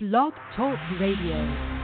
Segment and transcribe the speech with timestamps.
[0.00, 1.77] Blog Talk Radio.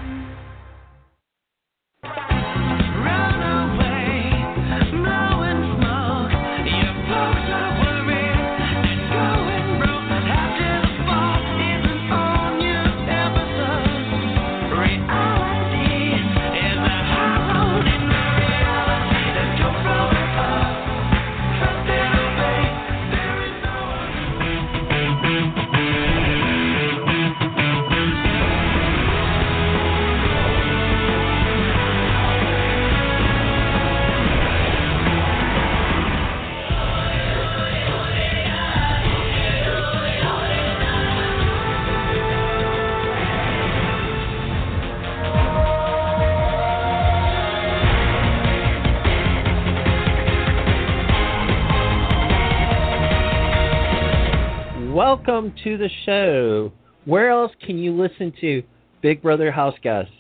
[55.35, 56.73] Welcome to the show.
[57.07, 58.63] Where else can you listen to
[59.03, 60.13] Big Brother House Guests,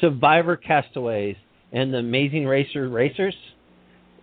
[0.00, 1.36] Survivor Castaways,
[1.70, 3.34] and the Amazing Racer Racers?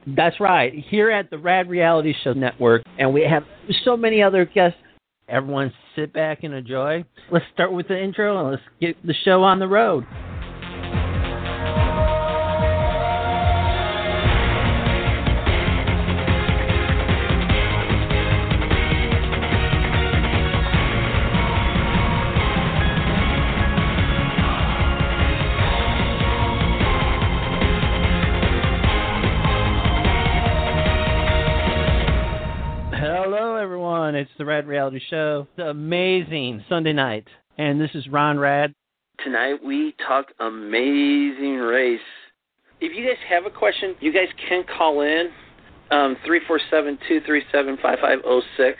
[0.07, 3.43] That's right, here at the Rad Reality Show Network, and we have
[3.85, 4.79] so many other guests.
[5.27, 7.05] Everyone sit back and enjoy.
[7.31, 10.07] Let's start with the intro and let's get the show on the road.
[34.49, 35.47] Rad Reality Show.
[35.55, 37.27] It's amazing Sunday night,
[37.59, 38.73] and this is Ron Rad.
[39.23, 41.99] Tonight we talk amazing race.
[42.81, 45.29] If you guys have a question, you guys can call in
[45.91, 48.79] um, three four seven two three seven five five zero six.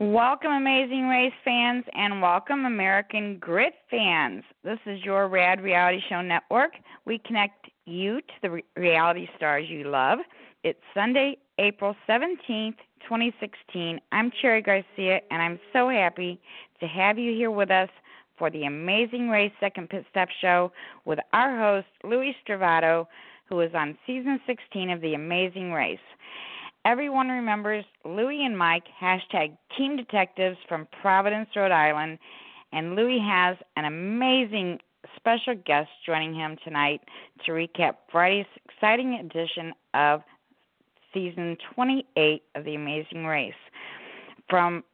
[0.00, 4.42] Welcome, Amazing Race fans, and welcome, American Grit fans.
[4.64, 6.72] This is your Rad Reality Show Network.
[7.04, 10.18] We connect you to the re- reality stars you love.
[10.64, 14.00] It's Sunday, April 17th, 2016.
[14.12, 16.40] I'm Cherry Garcia, and I'm so happy
[16.80, 17.90] to have you here with us
[18.38, 20.72] for the Amazing Race Second Pit Stop Show
[21.04, 23.06] with our host, Louie Stravato,
[23.46, 25.98] who is on season 16 of The Amazing Race.
[26.86, 32.18] Everyone remembers Louie and Mike, hashtag Team Detectives from Providence, Rhode Island,
[32.72, 34.78] and Louie has an amazing
[35.14, 37.02] special guest joining him tonight
[37.44, 40.22] to recap Friday's exciting edition of
[41.12, 43.52] season 28 of The Amazing Race.
[44.48, 44.84] From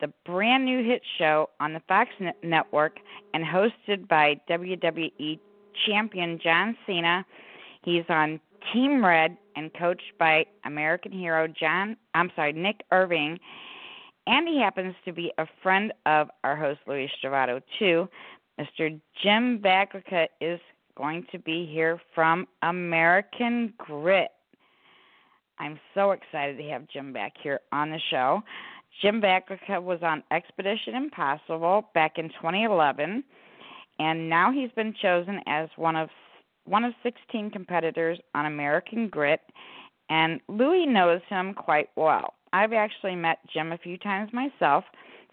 [0.00, 2.10] the brand new hit show on the Fox
[2.42, 2.98] Network
[3.34, 5.38] and hosted by WWE
[5.86, 7.24] champion John Cena,
[7.82, 8.40] he's on
[8.72, 13.38] Team Red and coached by American hero John, I'm sorry, Nick Irving.
[14.26, 18.08] And he happens to be a friend of our host Louie Stravato too.
[18.60, 19.00] Mr.
[19.22, 20.60] Jim Vaglica is
[20.96, 24.30] going to be here from American Grit.
[25.58, 28.42] I'm so excited to have Jim back here on the show.
[29.02, 33.22] Jim Vaglica was on Expedition Impossible back in 2011,
[33.98, 36.08] and now he's been chosen as one of
[36.64, 39.40] one of 16 competitors on American Grit.
[40.10, 42.34] And Louie knows him quite well.
[42.52, 44.84] I've actually met Jim a few times myself,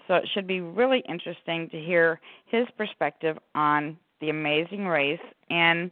[0.07, 5.19] so it should be really interesting to hear his perspective on the amazing race
[5.49, 5.91] and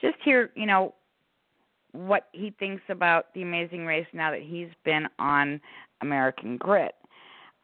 [0.00, 0.94] just hear, you know,
[1.94, 5.60] what he thinks about the amazing race now that he's been on
[6.02, 6.94] American Grit.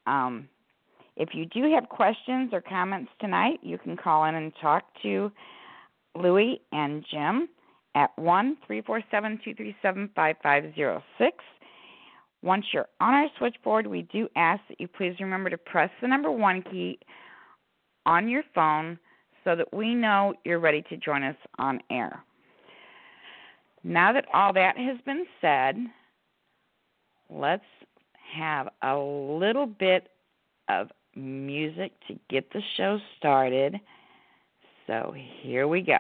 [0.06, 0.48] Um,
[1.16, 5.32] if you do have questions or comments tonight, you can call in and talk to
[6.14, 7.48] Louie and Jim
[7.96, 11.36] at one three four seven two three seven five five zero six.
[12.42, 16.08] Once you're on our switchboard, we do ask that you please remember to press the
[16.08, 16.98] number one key
[18.06, 18.98] on your phone
[19.44, 22.22] so that we know you're ready to join us on air.
[23.82, 25.76] Now that all that has been said,
[27.28, 27.64] let's
[28.34, 30.08] have a little bit
[30.68, 33.80] of music to get the show started.
[34.86, 35.98] So here we go.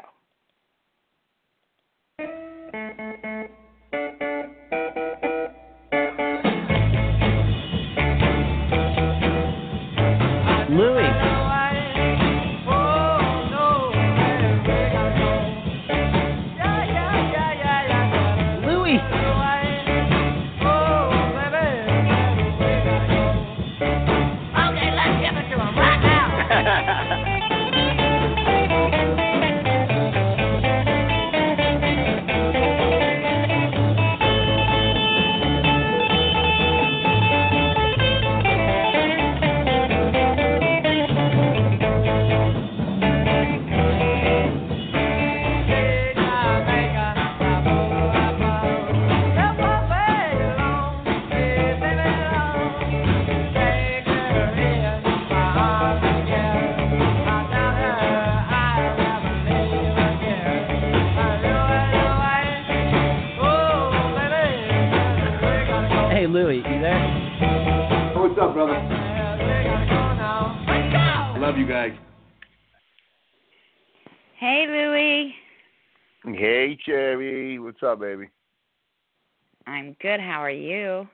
[80.10, 80.18] Good.
[80.18, 81.06] How are you?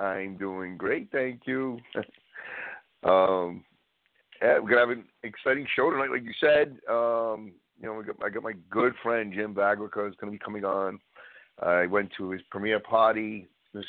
[0.00, 1.78] I'm doing great, thank you.
[3.08, 3.62] um,
[4.42, 6.76] yeah, we're gonna have an exciting show tonight, like you said.
[6.90, 10.40] Um, you know, got, I got my good friend Jim Vaglica is going to be
[10.44, 10.98] coming on.
[11.62, 13.84] I went to his premiere party this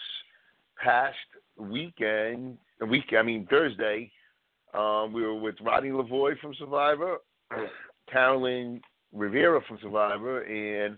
[0.84, 1.16] past
[1.58, 2.60] weekend.
[2.88, 4.12] Week, I mean Thursday.
[4.76, 7.18] Um, we were with Rodney Lavoie from Survivor,
[8.12, 8.82] Carolyn
[9.12, 10.96] Rivera from Survivor, and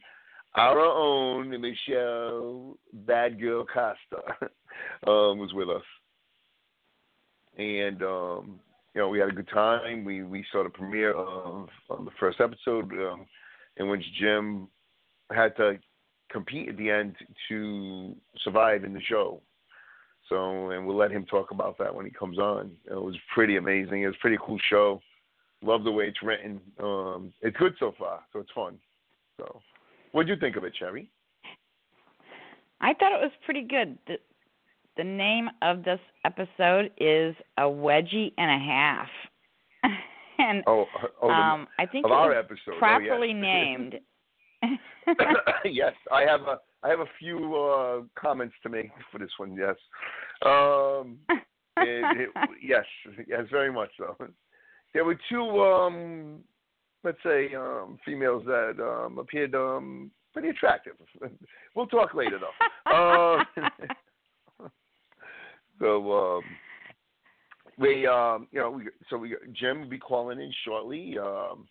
[0.55, 4.23] our own Michelle Bad Girl Costa
[5.07, 5.83] um, was with us.
[7.57, 8.59] And um,
[8.95, 10.03] you know, we had a good time.
[10.03, 13.25] We we saw the premiere of, the first episode, um,
[13.77, 14.67] in which Jim
[15.31, 15.77] had to
[16.31, 17.15] compete at the end
[17.49, 19.41] to survive in the show.
[20.27, 22.71] So, and we'll let him talk about that when he comes on.
[22.85, 24.03] It was pretty amazing.
[24.03, 25.01] It was a pretty cool show.
[25.63, 26.61] Love the way it's written.
[26.81, 28.77] Um, it's good so far, so it's fun.
[29.37, 29.59] So,
[30.11, 31.09] what do you think of it, Cherry?
[32.81, 33.97] I thought it was pretty good.
[34.07, 34.15] The,
[34.97, 39.07] the name of this episode is a wedgie and a half,
[40.37, 40.85] and Oh,
[41.21, 42.75] oh the, um, I think it our was episode.
[42.75, 43.41] Oh, properly yes.
[43.41, 43.95] named.
[45.65, 49.53] yes, I have a I have a few uh, comments to make for this one.
[49.53, 49.75] Yes,
[50.45, 51.17] um,
[51.77, 52.85] it, it, yes,
[53.27, 54.15] yes, very much so.
[54.93, 56.39] There were two, um,
[57.03, 60.93] let's say, um, females that um, appeared um, pretty attractive.
[61.75, 62.91] we'll talk later, though.
[62.91, 63.43] uh,
[65.79, 66.43] so um,
[67.77, 71.17] we, um, you know, we, so we Jim will be calling in shortly.
[71.17, 71.67] Um,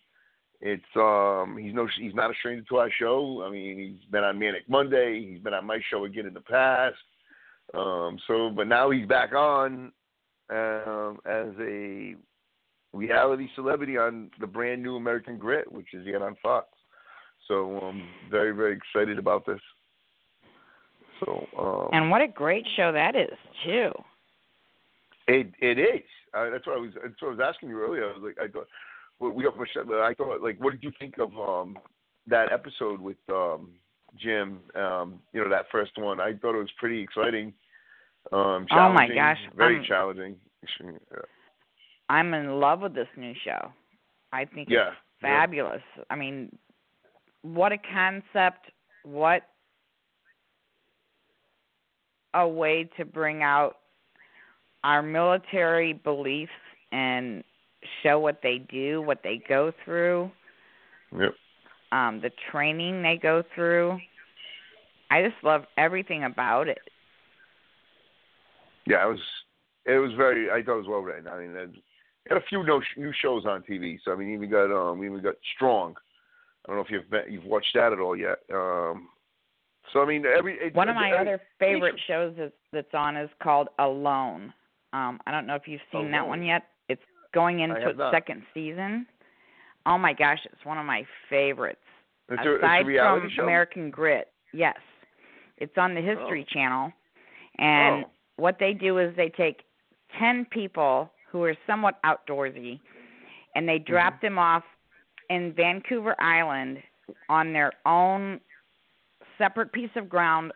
[0.61, 3.43] it's um he's no he's not a stranger to our show.
[3.47, 5.25] I mean he's been on Manic Monday.
[5.29, 6.97] He's been on my show again in the past.
[7.73, 9.91] Um so but now he's back on
[10.49, 12.15] um as a
[12.93, 16.67] reality celebrity on the brand new American Grit, which is yet on Fox.
[17.47, 19.59] So um very very excited about this.
[21.23, 23.91] So um and what a great show that is too.
[25.27, 26.01] It it is.
[26.33, 26.91] Uh, that's what I was.
[27.01, 28.03] That's what I was asking you earlier.
[28.09, 28.67] I was like, I thought
[29.19, 29.83] we we got Michelle.
[30.01, 31.77] I thought like, what did you think of um
[32.27, 33.71] that episode with um
[34.17, 34.59] Jim?
[34.75, 36.19] Um, you know that first one.
[36.19, 37.53] I thought it was pretty exciting.
[38.31, 40.35] Um, Oh my gosh, very I'm- challenging.
[40.83, 40.91] Yeah.
[42.09, 43.71] I'm in love with this new show.
[44.33, 45.81] I think Yeah, it's fabulous.
[46.09, 46.55] I mean,
[47.41, 48.71] what a concept!
[49.03, 49.43] What
[52.33, 53.77] a way to bring out
[54.83, 56.51] our military beliefs
[56.91, 57.43] and
[58.03, 60.31] show what they do, what they go through,
[61.17, 61.35] Yep.
[61.91, 63.99] um, the training they go through.
[65.09, 66.81] I just love everything about it.
[68.85, 69.19] Yeah, it was.
[69.85, 70.51] It was very.
[70.51, 71.27] I thought it was well written.
[71.27, 71.81] I mean,
[72.27, 73.97] got a few no, new shows on TV.
[74.03, 75.95] So I mean, even got um, we even got Strong.
[76.65, 78.39] I don't know if you've been, you've watched that at all yet.
[78.53, 79.07] Um,
[79.93, 83.15] so I mean, every it, One of my every- other favorite shows is, that's on
[83.17, 84.53] is called Alone.
[84.93, 86.63] Um, I don't know if you've seen that one yet.
[86.89, 87.01] It's
[87.33, 88.11] going into its not.
[88.13, 89.05] second season.
[89.85, 91.79] Oh my gosh, it's one of my favorites.
[92.29, 93.43] It's a, Aside a reality from show.
[93.43, 94.75] American Grit, yes,
[95.57, 96.91] it's on the History Channel,
[97.57, 98.09] and Oh.
[98.35, 99.63] what they do is they take
[100.19, 102.79] ten people who are somewhat outdoorsy,
[103.55, 104.25] and they drop Mm-hmm.
[104.25, 104.63] them off
[105.29, 106.79] in Vancouver Island
[107.29, 108.39] on their own
[109.37, 110.51] separate piece of ground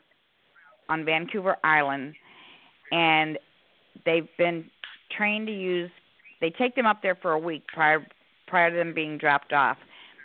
[0.90, 2.14] on Vancouver Island,
[2.92, 3.38] and
[4.06, 4.66] they've been
[5.16, 5.92] trained to use.
[6.42, 8.06] They take them up there for a week prior
[8.48, 9.78] prior to them being dropped off.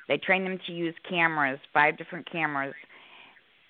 [0.09, 2.75] They train them to use cameras, five different cameras.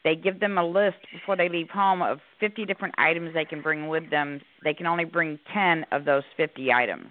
[0.08, 3.60] They give them a list before they leave home of 50 different items they can
[3.60, 4.40] bring with them.
[4.64, 7.08] They can only bring 10 of those 50 items.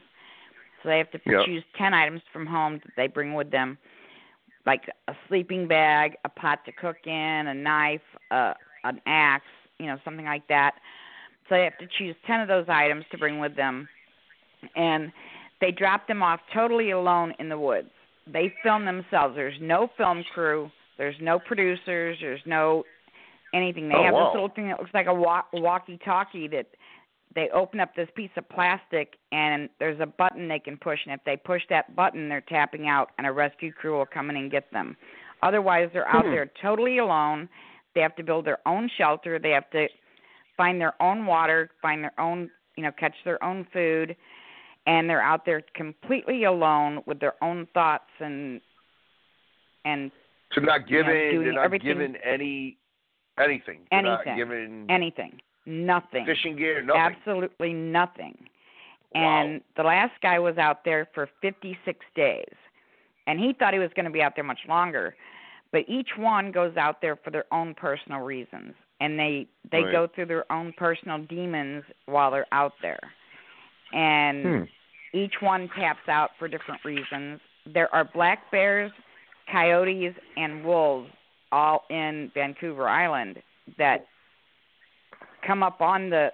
[0.82, 1.46] So they have to Yep.
[1.46, 3.78] choose 10 items from home that they bring with them,
[4.66, 7.14] like a sleeping bag, a pot to cook in,
[7.48, 8.02] a knife,
[8.32, 9.46] uh, an axe,
[9.78, 10.74] you know, something like that.
[11.48, 13.88] So they have to choose 10 of those items to bring with them.
[14.76, 15.12] And
[15.62, 17.92] they drop them off totally alone in the woods.
[18.26, 19.36] They film themselves.
[19.36, 20.72] There's no film crew.
[20.98, 22.18] There's no producers.
[22.22, 22.84] There's no
[23.54, 23.88] anything.
[23.90, 24.26] They Oh, have wow.
[24.26, 26.68] this little thing that looks like a wa- walkie-talkie that
[27.34, 31.14] they open up this piece of plastic and there's a button they can push and
[31.14, 34.36] if they push that button they're tapping out and a rescue crew will come in
[34.36, 34.98] and get them.
[35.44, 36.32] Otherwise they're out Hmm.
[36.32, 37.48] there totally alone.
[37.94, 39.40] They have to build their own shelter.
[39.40, 39.88] They have to
[40.58, 44.16] find their own water, find their own, you know, catch their own food
[44.88, 48.62] and they're out there completely alone with their own thoughts and
[49.86, 50.12] and
[50.54, 52.78] So not you know, given, doing they're not given any
[53.40, 53.82] anything.
[53.92, 54.36] Not Anything.
[54.38, 55.40] given anything.
[55.66, 56.26] Nothing.
[56.26, 57.02] fishing gear, nothing.
[57.02, 58.38] Absolutely nothing.
[59.14, 62.44] and the last guy was out there for 56 days
[63.26, 65.16] and he thought he was going to be out there much longer
[65.72, 69.92] but each one goes out there for their own personal reasons and they they Right.
[69.92, 73.00] go through their own personal demons while they're out there
[73.94, 74.64] and Hmm.
[75.14, 78.92] each one taps out for different reasons there are black bears
[79.52, 81.10] coyotes and wolves
[81.52, 83.42] all in vancouver island
[83.78, 84.06] that
[85.46, 86.32] come up on the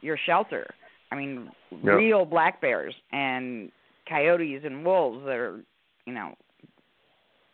[0.00, 0.74] your shelter
[1.12, 1.50] i mean
[1.82, 1.92] Yeah.
[1.92, 3.70] real black bears and
[4.08, 5.60] coyotes and wolves that are
[6.06, 6.34] you know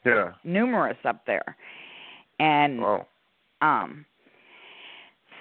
[0.05, 0.33] Yeah.
[0.45, 1.57] numerous up there
[2.38, 3.07] and Oh.
[3.62, 4.05] um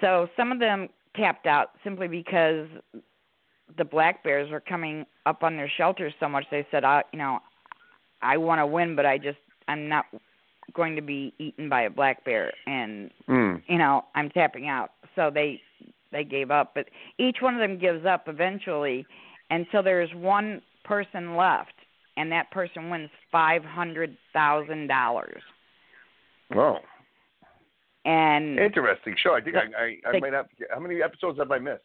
[0.00, 2.66] so some of them tapped out simply because
[3.76, 7.18] the black bears were coming up on their shelters so much they said I you
[7.18, 7.38] know
[8.22, 10.06] I want to win but I just I'm not
[10.74, 13.56] going to be eaten by a black bear and Hmm.
[13.66, 15.60] you know I'm tapping out so they
[16.12, 16.86] they gave up but
[17.18, 19.04] each one of them gives up eventually
[19.50, 21.72] until there's one person left
[22.16, 25.42] and that person wins five hundred thousand dollars
[26.54, 26.78] Oh.
[28.04, 29.34] and Interesting show.
[29.34, 30.46] I think I I, I The- might have.
[30.72, 31.82] How many episodes have I missed?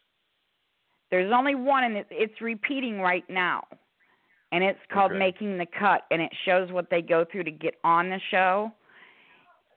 [1.10, 3.64] There's only one, and it, it's repeating right now,
[4.52, 5.18] and it's called Okay.
[5.18, 8.72] Making the Cut, and it shows what they go through to get on the show,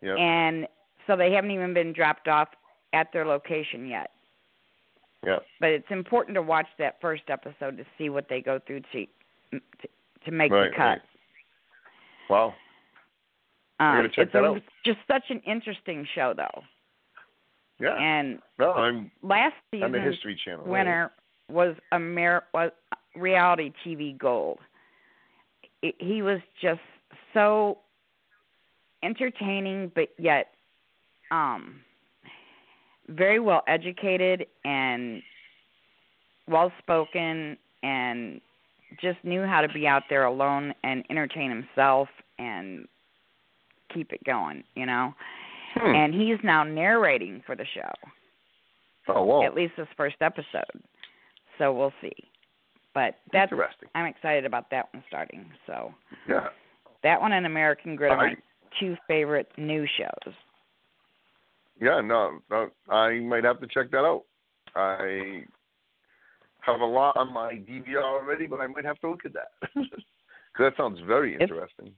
[0.02, 0.16] Yeah.
[0.16, 0.68] and
[1.08, 2.50] so they haven't even been dropped off
[2.94, 4.12] at their location yet.
[5.26, 5.40] Yeah.
[5.60, 9.06] But it's important to watch that first episode to see what they go through to
[9.52, 9.60] to,
[10.26, 10.84] to make Right, the cut.
[10.84, 11.02] right.
[12.30, 12.54] Wow.
[13.80, 14.62] Um, check it's that a, out.
[14.86, 16.64] just such an interesting show, though.
[17.80, 17.96] Yeah.
[17.98, 20.66] And no, I'm last on the season's History Channel.
[20.66, 21.12] winner
[21.50, 22.72] was Amer was
[23.16, 24.60] reality TV gold.
[25.82, 26.82] It, he was just
[27.34, 27.80] so
[29.04, 30.48] entertaining, but yet
[31.32, 31.76] um,
[33.08, 35.22] very well educated and
[36.48, 38.42] well spoken, and
[39.02, 42.88] just knew how to be out there alone and entertain himself and
[43.94, 44.64] keep it going.
[44.76, 45.14] You know,
[45.76, 45.96] Hmm.
[45.96, 47.92] and he's now narrating for the show
[49.08, 49.46] oh, whoa.
[49.46, 50.64] at least this first episode.
[51.58, 52.14] So we'll see.
[52.94, 53.90] But that's Interesting.
[53.96, 55.46] I'm excited about that one starting.
[55.68, 55.94] So
[56.28, 56.50] Yeah.
[57.04, 58.38] that one and American Grit are I- my
[58.80, 60.34] two favorite new shows.
[61.80, 64.24] Yeah, no, no, I might have to check that out.
[64.76, 65.46] I
[66.62, 69.52] have a lot on my DVR already, but I might have to look at that
[69.62, 70.04] because
[70.60, 71.96] that sounds very It's- interesting.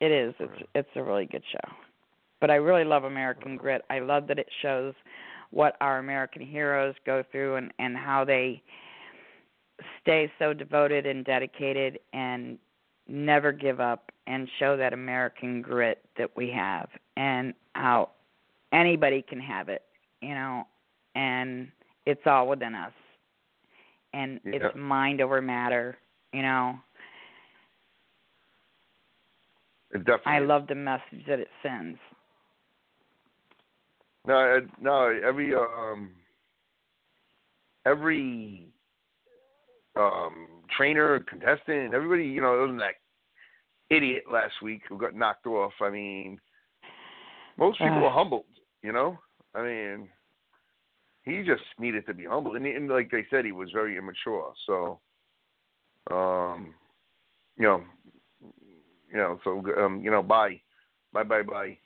[0.00, 0.34] It is.
[0.38, 1.72] It's it's a really good show.
[2.40, 3.82] But I really love American Grit.
[3.88, 4.92] I love that it shows
[5.50, 8.62] what our American heroes go through and and how they
[10.00, 12.58] stay so devoted and dedicated and
[13.08, 18.10] never give up and show that American grit that we have and how
[18.72, 19.82] anybody can have it,
[20.20, 20.66] you know,
[21.14, 21.68] and
[22.06, 22.92] it's all within us.
[24.12, 24.68] And Yeah.
[24.68, 25.98] it's mind over matter,
[26.32, 26.78] you know.
[29.90, 30.32] It definitely.
[30.32, 31.98] I love the message that it sends.
[34.26, 35.06] No, no.
[35.06, 36.14] Every um,
[37.84, 38.73] every
[39.96, 40.46] um
[40.76, 42.94] trainer, contestant, everybody, you know, other than that
[43.90, 45.72] idiot last week who got knocked off.
[45.80, 46.40] I mean,
[47.58, 48.46] most people were humbled.
[48.82, 49.18] You know,
[49.54, 50.08] I mean,
[51.22, 54.52] he just needed to be humbled, and, and like they said, he was very immature.
[54.66, 55.00] So,
[56.10, 56.74] um,
[57.56, 57.84] you know,
[59.10, 60.60] you know, so um, you know, bye,
[61.12, 61.78] bye, bye, bye.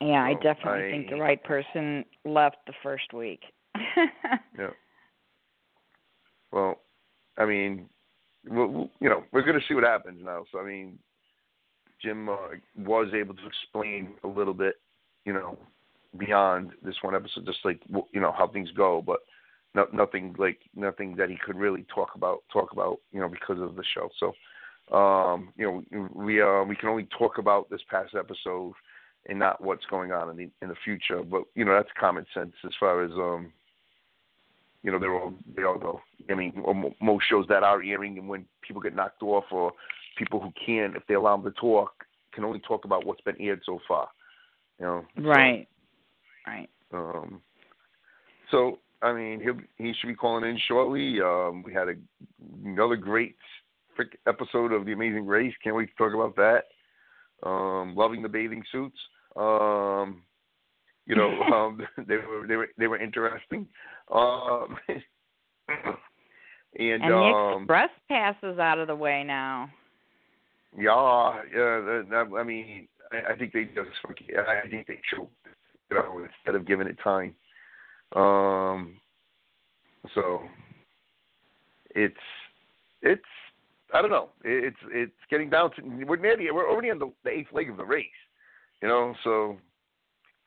[0.00, 3.42] Yeah, I So, definitely think the right person left the first week.
[4.58, 4.70] Yeah.
[6.52, 6.80] Well,
[7.38, 7.88] I mean,
[8.48, 10.44] we'll, you know, we're going to see what happens now.
[10.52, 10.98] So I mean,
[12.02, 12.36] Jim uh,
[12.78, 14.76] was able to explain a little bit,
[15.24, 15.58] you know,
[16.18, 17.80] beyond this one episode, just like
[18.12, 19.20] you know how things go, but
[19.74, 23.60] no, nothing like nothing that he could really talk about talk about, you know, because
[23.60, 24.08] of the show.
[24.18, 28.72] So, um, you know, we uh, we can only talk about this past episode
[29.28, 31.22] and not what's going on in the in the future.
[31.22, 33.52] But you know, that's common sense as far as um,
[34.82, 36.00] you know, they're all they all go.
[36.30, 36.62] I mean,
[37.00, 39.72] most shows that are airing, and when people get knocked off, or
[40.16, 41.92] people who can't, if they allow them to talk,
[42.32, 44.08] can only talk about what's been aired so far.
[44.78, 45.68] You know, so, right.
[46.46, 46.68] Right.
[46.92, 47.42] um,
[48.50, 51.20] so I mean, he'll he should be calling in shortly.
[51.20, 51.94] Um, we had a,
[52.64, 53.36] another great
[53.96, 55.54] frick episode of The Amazing Race.
[55.62, 56.64] Can't wait to talk about that.
[57.48, 58.98] Um, loving the bathing suits.
[59.36, 60.22] Um,
[61.10, 63.66] you know, um, they were they were they were interesting.
[64.14, 64.76] Um,
[65.68, 69.68] and, And the um, express pass is out of the way now.
[70.78, 72.24] yeah, yeah.
[72.38, 75.32] I mean, I, I think they just I think they choked,
[75.90, 77.34] you know, instead of giving it time.
[78.14, 78.96] Um,
[80.14, 80.42] so
[81.90, 82.14] it's
[83.02, 83.22] it's
[83.92, 84.30] I don't know.
[84.44, 87.68] It's it's getting down to we're near the we're already on the, the eighth leg
[87.68, 88.06] of the race,
[88.80, 89.14] you know.
[89.24, 89.58] So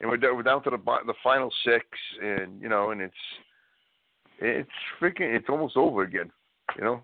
[0.04, 1.86] and we're down, we're down to the the final six,
[2.22, 3.16] and you know, and it's
[4.40, 4.70] it's
[5.02, 6.30] freaking it's almost over again,
[6.78, 7.02] you know.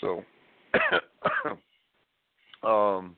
[0.00, 0.24] So,
[2.68, 3.14] um,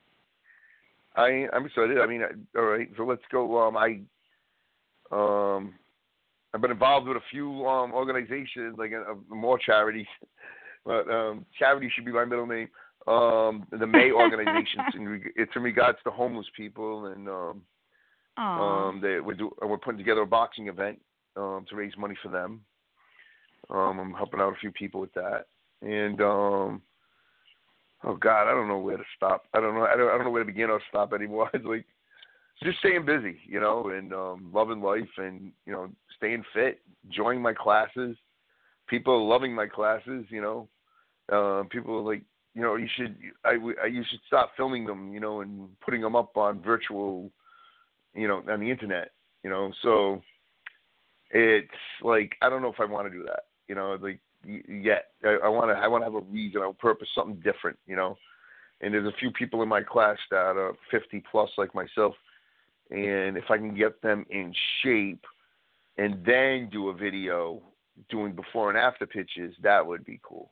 [1.16, 1.99] I I'm excited.
[1.99, 2.90] I mean, I, all right.
[2.99, 3.66] So let's go.
[3.66, 4.00] Um, I
[5.11, 5.73] um,
[6.52, 10.06] I've been involved with a few um organizations, like uh, more charities,
[10.85, 12.68] but um, charity should be my middle name.
[13.06, 17.62] Um, the May organizations, in, it's in regards to homeless people, and um.
[18.36, 21.00] Um, they we're do, we're putting together a boxing event
[21.36, 22.60] um to raise money for them.
[23.70, 25.46] Um, I'm helping out a few people with that,
[25.82, 26.82] and um,
[28.04, 29.44] oh God, I don't know where to stop.
[29.54, 29.84] I don't know.
[29.84, 31.50] I don't, I don't know where to begin or stop anymore.
[31.54, 31.86] It's like
[32.62, 37.40] just staying busy, you know, and um, loving life, and you know, staying fit, enjoying
[37.40, 38.16] my classes.
[38.88, 40.68] People are loving my classes, you know.
[41.32, 42.22] Uh, people are like,
[42.54, 46.02] you know, you should, I, I, you should stop filming them, you know, and putting
[46.02, 47.30] them up on virtual,
[48.14, 49.11] you know, on the internet,
[49.42, 49.73] you know.
[49.83, 50.23] So
[51.31, 51.69] it's
[52.02, 55.07] like I don't know if I want to do that, you know, like yet.
[55.25, 57.97] I, I want to, I want to have a reason, a purpose, something different, you
[57.97, 58.16] know.
[58.81, 62.14] And there's a few people in my class that are 50 plus, like myself,
[62.90, 64.52] and if I can get them in
[64.83, 65.25] shape,
[65.99, 67.62] and then do a video
[68.11, 70.50] doing before and after pictures, that would be cool.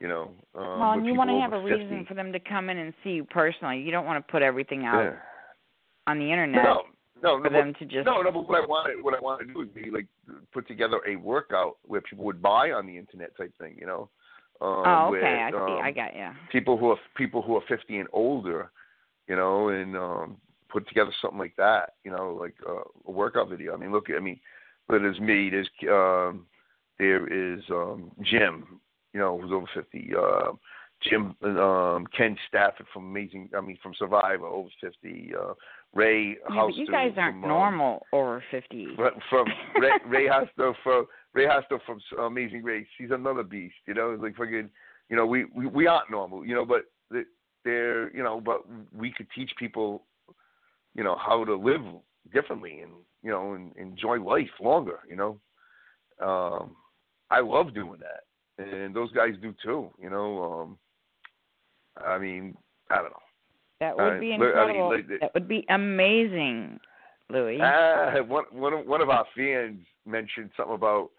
[0.00, 2.40] You know, um, well, and you want to have a over reason for them to
[2.40, 3.78] come in and see you personally.
[3.78, 5.12] You don't want to put everything out Yeah.
[6.06, 6.82] On the internet No,
[7.22, 8.06] no, for no, them to just.
[8.06, 8.30] no, no.
[8.30, 10.06] But what I want, what I want to do is be like
[10.52, 13.76] put together a workout where people would buy on the internet type thing.
[13.78, 14.10] You know.
[14.60, 15.42] Um, oh, okay.
[15.42, 15.56] I see.
[15.56, 16.28] um, I got you.
[16.52, 18.70] people who are people who are 50 and older,
[19.26, 20.36] you know, and um,
[20.68, 23.74] put together something like that, you know, like uh, a workout video.
[23.74, 24.38] I mean, look, I mean,
[24.88, 26.46] but there's me, there's um,
[26.98, 28.80] there is um, Jim,
[29.12, 30.10] you know, who's over 50.
[30.16, 30.52] Uh,
[31.08, 35.32] Jim, um, Ken Stafford from Amazing, I mean, from Survivor, over 50.
[35.38, 35.54] Uh,
[35.94, 38.88] Ray Yeah, but you guys aren't from, um, normal over fifty.
[38.96, 39.46] from, from
[39.80, 42.86] Ray, Ray Hasto from Ray Hasto from Amazing Race.
[42.98, 43.76] He's another beast.
[43.86, 44.70] You know, it's like fucking.
[45.08, 46.44] You know, we we, we aren't normal.
[46.44, 47.22] You know, but they-
[47.64, 48.62] they're you know, but
[48.94, 50.02] we could teach people,
[50.94, 51.80] you know, how to live
[52.32, 55.00] differently and you know and enjoy life longer.
[55.08, 55.38] You know,
[56.26, 56.76] um,
[57.30, 59.90] I love doing that, and those guys do too.
[60.00, 60.78] You know, um,
[61.96, 62.56] I mean,
[62.90, 63.22] I don't know.
[63.80, 64.88] That Uh, would be look, I mean, incredible.
[64.90, 66.80] like that would be amazing,
[67.28, 67.58] Louie.
[67.60, 71.10] Ah, one one of one of our fans mentioned something about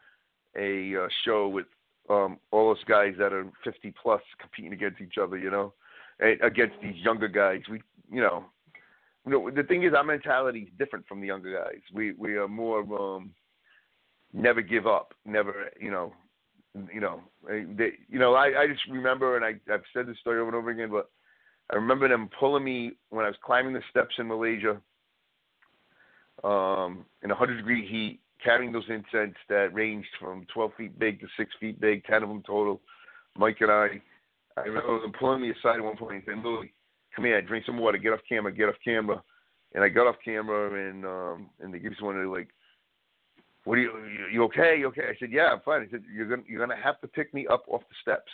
[0.55, 1.67] a uh, show with
[2.09, 5.73] um all those guys that are 50 plus competing against each other, you know,
[6.19, 7.61] and against these younger guys.
[7.69, 8.45] We, you know,
[9.25, 11.81] you know, the thing is, our mentality is different from the younger guys.
[11.93, 13.33] We we are more um
[14.33, 16.13] never give up, never, you know,
[16.93, 18.33] you know, they, you know.
[18.33, 21.09] I I just remember, and I I've said this story over and over again, but
[21.71, 24.79] I remember them pulling me when I was climbing the steps in Malaysia
[26.43, 31.27] um, in 100 degree heat, carrying those incense that ranged from 12 feet big to
[31.38, 32.81] 6 feet big, 10 of them total.
[33.38, 34.01] Mike and I,
[34.57, 36.73] I remember them pulling me aside at one point and saying, Louie,
[37.15, 39.21] come here, drink some water, get off camera, get off camera.
[39.73, 42.49] And I got off camera and um, and they give me one, they're like,
[43.65, 44.78] what are you, you, you okay?
[44.80, 45.04] You okay?
[45.10, 45.82] I said, yeah, I'm fine.
[45.82, 48.32] I said, you're going you're gonna have to pick me up off the steps.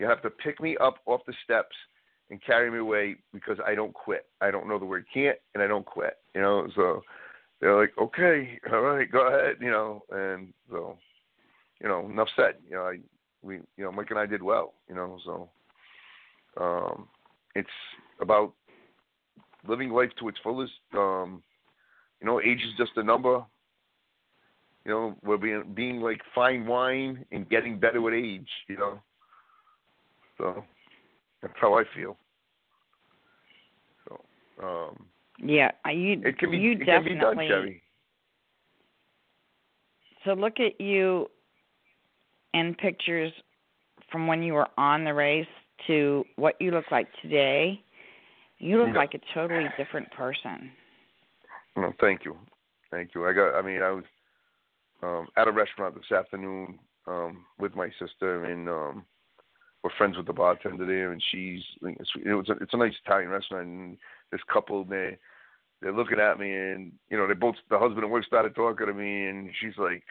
[0.00, 1.76] You have to pick me up off the steps
[2.30, 4.26] and carry me away because I don't quit.
[4.40, 6.16] I don't know the word can't and I don't quit.
[6.34, 7.02] You know, so
[7.60, 9.56] they're like, okay, all right, go ahead.
[9.60, 10.96] You know, and so,
[11.80, 12.54] you know, enough said.
[12.68, 12.98] You know, I
[13.42, 14.74] we you know Mike and I did well.
[14.88, 15.48] You know, so
[16.60, 17.08] um,
[17.54, 17.68] it's
[18.20, 18.52] about
[19.66, 20.72] living life to its fullest.
[20.96, 21.42] Um,
[22.20, 23.44] you know, age is just a number.
[24.88, 28.48] You know, we're being being like fine wine and getting better with age.
[28.68, 29.02] You know,
[30.38, 30.64] so
[31.42, 32.16] that's how I feel.
[34.08, 34.24] So,
[34.64, 35.04] um,
[35.44, 37.48] yeah, you it can be you it can be done, definitely.
[37.48, 37.82] Chevy.
[40.24, 41.26] so look at you
[42.54, 43.30] in pictures
[44.10, 45.46] from when you were on the race
[45.86, 47.78] to what you look like today.
[48.56, 49.00] You look Yeah.
[49.00, 50.72] like a totally different person.
[51.76, 52.38] No, thank you,
[52.90, 53.26] thank you.
[53.26, 53.54] I got.
[53.54, 54.04] I mean, I was
[55.02, 59.04] um, at a restaurant this afternoon um, with my sister, and um,
[59.82, 61.62] we're friends with the bartender there, and she's.
[61.82, 63.96] It's, it was a, it's a nice Italian restaurant, and
[64.32, 65.16] this couple they
[65.80, 68.86] they're looking at me, and you know they both the husband and wife started talking
[68.86, 70.02] to me, and she's like,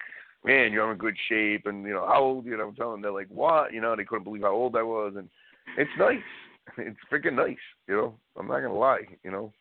[0.46, 2.46] "Man, you're in good shape," and you know how old?
[2.46, 4.76] You know, I'm telling them they're like, "What?" You know, they couldn't believe how old
[4.76, 5.30] I was, and
[5.78, 6.18] it's nice.
[6.78, 7.56] It's freaking nice.
[7.88, 9.06] You know, I'm not gonna lie.
[9.24, 9.54] You know,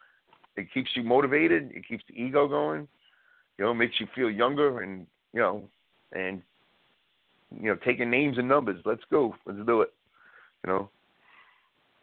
[0.56, 1.70] it keeps you motivated.
[1.72, 2.88] It keeps the ego going.
[3.58, 5.62] You know, makes you feel younger, and you know,
[6.12, 6.42] and
[7.54, 8.80] you know, taking names and numbers.
[8.84, 9.34] Let's go.
[9.46, 9.92] Let's do it.
[10.64, 10.90] You know.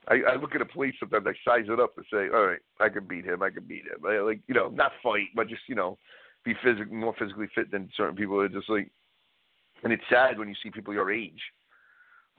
[0.08, 1.26] I, I look at a police sometimes.
[1.28, 3.42] I size it up and say, "All right, I could beat him.
[3.42, 5.98] I could beat him." I, like you know, not fight, but just you know,
[6.44, 8.42] be physic more physically fit than certain people.
[8.42, 8.92] It's just like,
[9.84, 11.42] and it's sad when you see people your age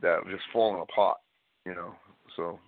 [0.03, 1.19] that are just falling apart.
[1.65, 1.95] You know,
[2.37, 2.59] so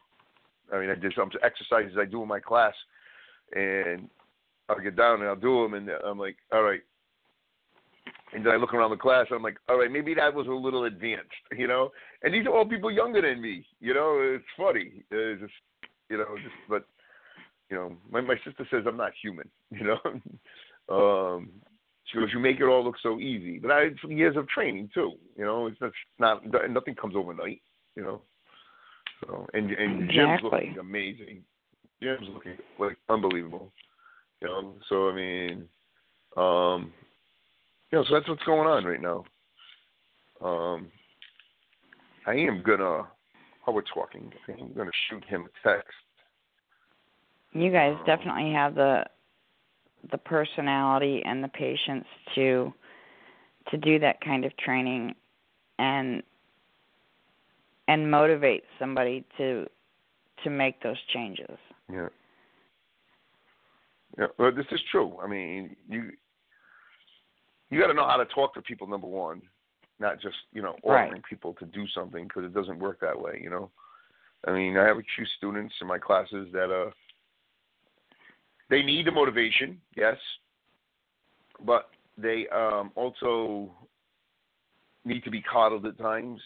[0.73, 2.75] I mean, I did some exercises I do in my class,
[3.55, 4.09] and
[4.69, 6.81] I'll get down and I'll do them, and I'm like, all right.
[8.47, 10.85] And I look around the class, I'm like, all right, maybe that was a little
[10.85, 11.91] advanced, you know.
[12.23, 14.21] And these are all people younger than me, you know.
[14.23, 15.53] It's funny, it's just,
[16.09, 16.87] you know, just but,
[17.71, 21.37] you know, my my sister says I'm not human, you know.
[21.37, 21.51] um,
[22.05, 24.47] she goes, you make it all look so easy, but I had some years of
[24.49, 25.67] training too, you know.
[25.67, 27.63] It's just not nothing comes overnight,
[27.97, 28.23] you know.
[29.23, 30.51] So and and Jim's Exactly.
[30.51, 31.43] looking amazing.
[32.01, 33.73] Jim's looking like unbelievable.
[34.41, 35.69] You know, so I mean,
[36.37, 36.93] um,
[37.93, 39.25] know, so that's what's going on right now.
[40.41, 40.89] Um,
[42.27, 43.07] I am gonna,
[43.65, 45.89] while we're talking, I'm gonna shoot him a text.
[47.53, 49.05] You guys definitely have the
[50.11, 52.73] the personality and the patience to
[53.71, 55.15] to do that kind of training
[55.79, 56.23] and
[57.89, 59.67] and motivate somebody to
[60.45, 61.57] to make those changes.
[61.91, 62.09] Yeah.
[64.19, 65.19] Yeah, well, this is true.
[65.23, 66.13] I mean, you
[67.77, 68.87] you got to know how to talk to people.
[68.87, 69.43] Number one,
[70.01, 71.05] not just you know Right.
[71.05, 73.39] ordering people to do something because it doesn't work that way.
[73.43, 73.71] You know,
[74.47, 76.91] I mean, I have a few students in my classes that uh
[78.71, 80.17] they need the motivation, yes,
[81.67, 83.71] but they um also
[85.05, 86.41] need to be coddled at times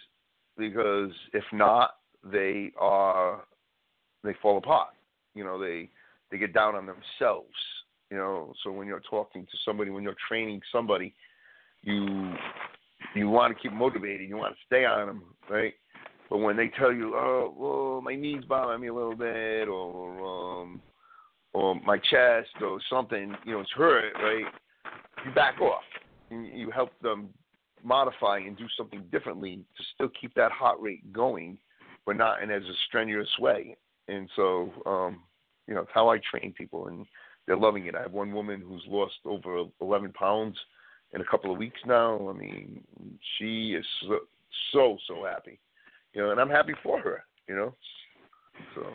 [0.59, 3.45] because if not, they are
[4.25, 4.95] they fall apart.
[5.37, 5.91] You know, they
[6.33, 7.55] they get down on themselves.
[8.11, 11.15] You know, so when you're talking to somebody, when you're training somebody,
[11.83, 12.35] you
[13.15, 14.29] you want to keep motivated.
[14.29, 15.75] You want to stay on them, right?
[16.29, 20.63] But when they tell you, oh, well, my knees bother me a little bit, or
[20.63, 20.81] um,
[21.53, 24.45] or my chest, or something, you know, it's hurt, right?
[25.25, 25.83] You back off.
[26.31, 27.31] You help them
[27.83, 31.59] modify and do something differently to still keep that heart rate going,
[32.07, 33.77] but not in as a strenuous way.
[34.07, 35.23] And so, um,
[35.67, 37.07] you know, it's how I train people, and
[37.47, 37.95] they're loving it.
[37.95, 40.57] I have one woman who's lost over 11 pounds
[41.13, 42.29] in a couple of weeks now.
[42.29, 42.83] I mean,
[43.39, 44.19] she is so
[44.73, 45.59] so, so happy,
[46.13, 47.75] you know, and I'm happy for her, you know.
[48.75, 48.87] So,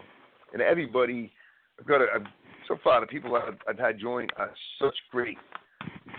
[0.53, 1.31] and everybody,
[1.79, 2.25] I've got a, I've,
[2.67, 5.37] so far the people I've, I've had join are such great,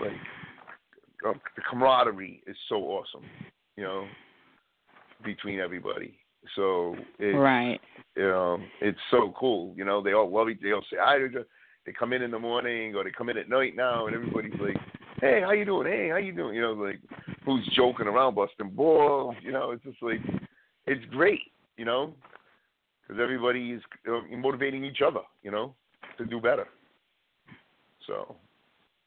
[0.00, 0.12] like,
[1.26, 3.24] um, the camaraderie is so awesome,
[3.76, 4.06] you know,
[5.24, 6.18] between everybody.
[6.54, 7.80] So it's, Right.
[8.18, 9.74] um, it's so cool.
[9.76, 10.60] You know, they all love each.
[10.62, 11.46] They all say hi to each other.
[11.86, 14.58] They come in in the morning or they come in at night now, and everybody's
[14.60, 14.76] like,
[15.20, 15.86] "Hey, how you doing?
[15.86, 16.98] Hey, how you doing?" You know, like
[17.44, 19.36] who's joking around, busting balls.
[19.42, 20.20] You know, it's just like
[20.86, 21.40] it's great.
[21.76, 22.12] You know,
[23.02, 25.20] because everybody is uh, motivating each other.
[25.44, 25.74] You know,
[26.18, 26.66] to do better.
[28.08, 28.34] So,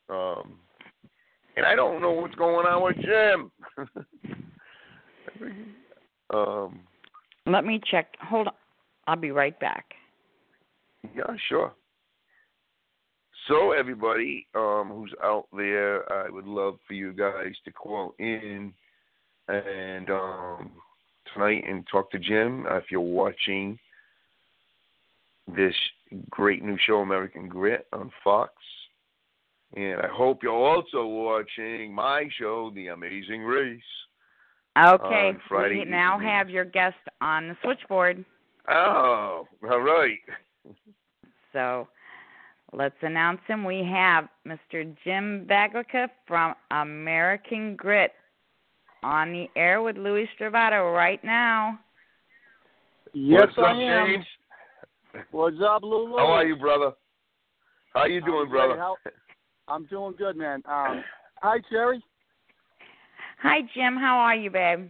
[0.10, 0.58] um,
[1.58, 3.52] and I don't know what's going on with Jim.
[6.34, 6.80] um,
[7.46, 8.08] Let me check.
[8.22, 8.54] Hold on.
[9.08, 9.86] I'll be right back.
[11.15, 11.74] Yeah, sure.
[13.49, 18.71] So everybody um, who's out there, I would love for you guys to call in
[19.47, 20.71] and um,
[21.33, 23.79] tonight and talk to Jim uh, if you're watching
[25.47, 25.73] this
[26.29, 28.53] great new show, American Grit, on Fox.
[29.75, 33.81] And I hope you're also watching my show, The Amazing Race.
[34.77, 35.31] Okay.
[35.49, 36.29] We now evening.
[36.29, 38.23] have your guest on the switchboard.
[38.69, 40.19] Oh, all right.
[41.51, 41.88] So
[42.73, 43.63] let's announce him.
[43.63, 44.95] We have Mr.
[45.03, 48.12] Jim Vaglica from American Grit
[49.03, 51.79] on the air with Louie Stravato right now.
[53.13, 54.08] Yes, What's up, am.
[54.08, 54.25] James?
[55.32, 56.17] What's up, Lulu?
[56.17, 56.91] How are you, brother?
[57.93, 58.77] How you doing, I'm brother?
[58.77, 58.97] How-
[59.67, 60.63] I'm doing good, man.
[60.65, 61.03] Um,
[61.41, 62.03] hi, Jerry.
[63.41, 63.95] Hi, Jim.
[63.95, 64.89] How are you, babe?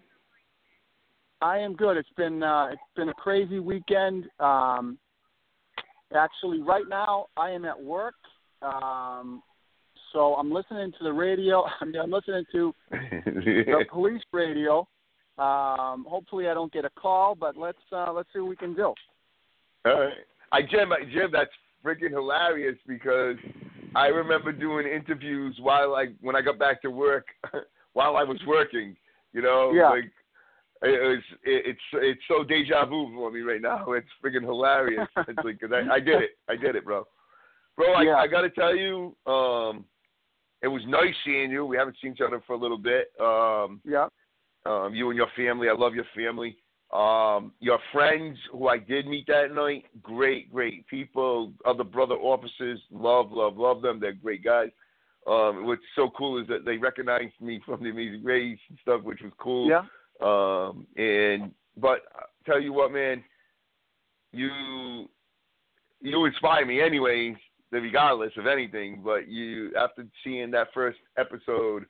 [1.41, 1.97] I am good.
[1.97, 4.25] It's been uh, it's been a crazy weekend.
[4.39, 4.97] Um,
[6.15, 8.15] actually, right now I am at work,
[8.61, 9.41] um,
[10.13, 11.63] so I'm listening to the radio.
[11.81, 14.87] I mean, I'm listening to the police radio.
[15.37, 18.73] Um, hopefully, I don't get a call, but let's uh, let's see what we can
[18.75, 18.93] do.
[19.85, 20.13] All right.
[20.51, 21.51] I Jim, I- Jim, that's
[21.85, 23.37] freaking hilarious because
[23.95, 27.27] I remember doing interviews while I when I got back to work
[27.93, 28.95] while I was working.
[29.31, 29.89] You know, Yeah.
[29.89, 30.11] like
[30.81, 33.91] it was, it, it's it's so deja vu for me right now.
[33.93, 35.07] It's freaking hilarious.
[35.17, 37.05] it's like 'cause I, I did it, I did it, bro.
[37.75, 38.15] Bro, I, Yeah.
[38.15, 39.85] I got to tell you, um,
[40.61, 41.65] it was nice seeing you.
[41.65, 43.11] We haven't seen each other for a little bit.
[43.19, 44.07] Um, Yeah.
[44.65, 45.69] Um, you and your family.
[45.69, 46.57] I love your family.
[46.91, 51.53] Um, your friends who I did meet that night, great, great people.
[51.65, 53.99] Other brother officers, love, love, love them.
[53.99, 54.69] They're great guys.
[55.27, 59.03] Um, what's so cool is that they recognized me from the Amazing Race and stuff,
[59.03, 59.69] which was cool.
[59.69, 59.83] Yeah.
[60.21, 63.23] Um, and but I tell you what, man,
[64.31, 65.07] you
[66.01, 67.35] you inspire me anyways,
[67.71, 69.01] regardless of anything.
[69.03, 71.85] But you after seeing that first episode,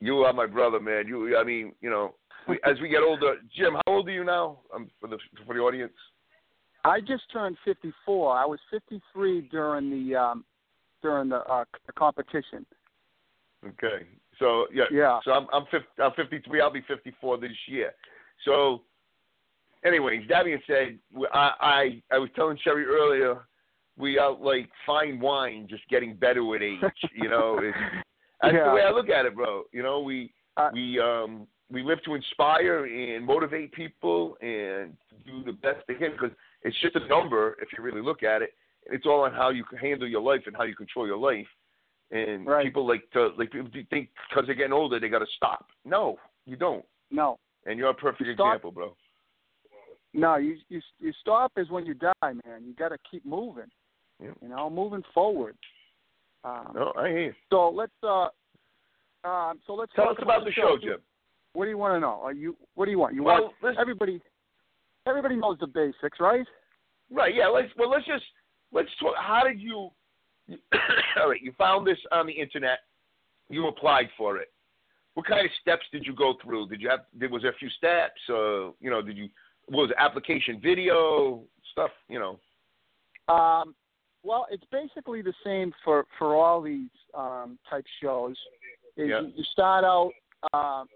[0.00, 1.06] you are my brother, man.
[1.06, 2.14] You, I mean, you know,
[2.48, 4.60] we, as we get older, Jim, how old are you now?
[4.74, 5.92] Um, for the for the audience.
[6.84, 8.36] I just turned 54.
[8.36, 10.44] I was 53 during the um,
[11.02, 12.66] during the, uh, the competition.
[13.66, 14.06] Okay.
[14.38, 14.84] So yeah.
[14.90, 15.20] Yeah.
[15.24, 16.60] So I'm I'm, 50, I'm 53.
[16.60, 17.92] I'll be 54 this year.
[18.44, 18.82] So,
[19.84, 20.98] anyways, that being said,
[21.32, 23.46] I I, I was telling Sherry earlier,
[23.96, 26.80] we are like fine wine, just getting better with age.
[27.14, 27.78] You know, it's,
[28.42, 28.68] that's Yeah.
[28.68, 29.64] the way I look at it, bro.
[29.72, 35.42] You know, we Uh, we um we live to inspire and motivate people and do
[35.44, 36.30] the best they can because
[36.62, 38.50] it's just a number if you really look at it.
[38.86, 41.46] It's all on how you handle your life and how you control your life.
[42.14, 42.64] And Right.
[42.64, 45.66] people like to like people think because they're getting older they got to stop.
[45.84, 46.84] No, you don't.
[47.10, 48.46] No, And you're a perfect Stop.
[48.54, 48.96] example, bro.
[50.12, 50.36] no.
[50.36, 52.64] You you you stop is when you die, man.
[52.64, 53.70] You got to keep moving.
[54.22, 54.30] Yeah.
[54.40, 55.56] You know, moving forward.
[56.44, 57.20] Um, No, I hear.
[57.26, 57.34] You.
[57.50, 58.28] So let's uh,
[59.26, 60.98] um, so let's Tell talk us about the show, Jim.
[61.54, 62.20] What do you want to know?
[62.22, 63.14] Are you what do you want?
[63.14, 64.20] You Well, want let's- everybody?
[65.06, 66.46] Everybody knows the basics, right?
[67.10, 67.34] Right.
[67.34, 67.48] Yeah.
[67.48, 67.68] Let's.
[67.76, 68.24] Well, let's just
[68.72, 69.14] let's talk.
[69.18, 69.90] How did you?
[71.20, 71.40] all right.
[71.42, 72.80] You found this on the internet.
[73.48, 74.50] You applied for it.
[75.14, 76.68] What kind of steps did you go through?
[76.68, 77.00] Did you have?
[77.18, 78.20] Did, was there a few steps?
[78.28, 79.28] Uh, you know, did you?
[79.70, 81.90] Was it application video stuff?
[82.08, 83.34] You know.
[83.34, 83.74] Um,
[84.22, 88.36] well, it's basically the same for for all these um, type shows.
[88.96, 89.20] Is Yeah.
[89.20, 90.10] you, you start out
[90.52, 90.88] um,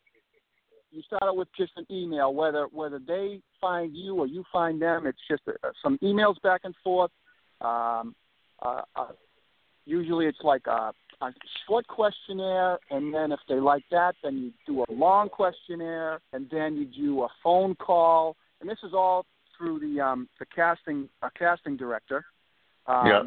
[0.90, 4.80] you start out with just an email, whether whether they find you or you find
[4.80, 5.06] them.
[5.06, 7.10] It's just a, some emails back and forth.
[7.60, 8.14] Um,
[8.62, 9.12] uh, uh,
[9.88, 11.32] usually, it's like a, a
[11.66, 16.48] short questionnaire, and then if they like that, then you do a long questionnaire, and
[16.50, 18.36] then you do a phone call.
[18.60, 19.24] And this is all
[19.56, 22.24] through the um, the casting uh, casting director.
[22.86, 23.22] Um, Yeah.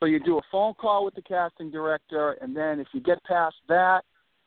[0.00, 3.22] So you do a phone call with the casting director, and then if you get
[3.24, 4.04] past that,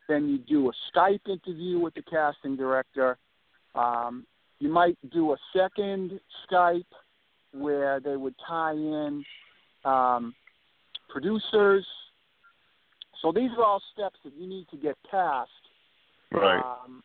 [0.07, 3.17] then you do a Skype interview with the casting director.
[3.75, 4.25] Um,
[4.59, 6.85] you might do a second Skype
[7.51, 9.25] where they would tie in
[9.83, 10.33] um,
[11.11, 11.85] producers.
[13.21, 15.49] So these are all steps that you need to get past.
[16.63, 17.03] Um,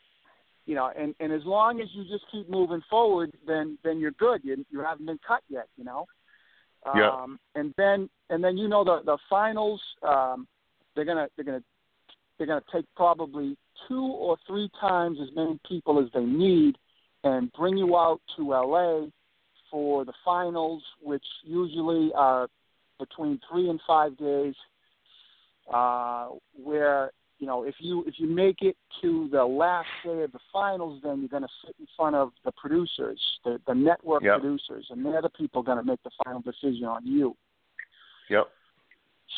[0.65, 4.13] you know, and and as long as you just keep moving forward, then then you're
[4.13, 4.41] good.
[4.43, 5.69] You you haven't been cut yet.
[5.77, 6.07] You know.
[6.95, 7.11] Yeah.
[7.11, 9.81] Um, and then and then you know the the finals.
[10.03, 10.47] Um,
[10.95, 11.63] they're gonna they're gonna
[12.39, 13.57] they're gonna take probably
[13.89, 16.77] two or three times as many people as they need,
[17.25, 19.07] and bring you out to LA
[19.71, 22.49] for the finals, which usually are
[22.99, 24.55] between three and five days.
[25.73, 30.31] Uh, where you know if you if you make it to the last day of
[30.31, 34.23] the finals, then you're going to sit in front of the producers, the the network
[34.23, 34.41] Yep.
[34.41, 37.37] producers, and they're the people going to make the final decision on you.
[38.31, 38.47] Yep.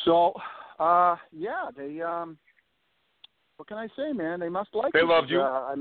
[0.04, 0.34] So,
[0.78, 2.36] uh, yeah, they um,
[3.56, 4.40] what can I say, man?
[4.40, 5.08] They must like They me.
[5.08, 5.40] loved you.
[5.40, 5.74] Uh, I,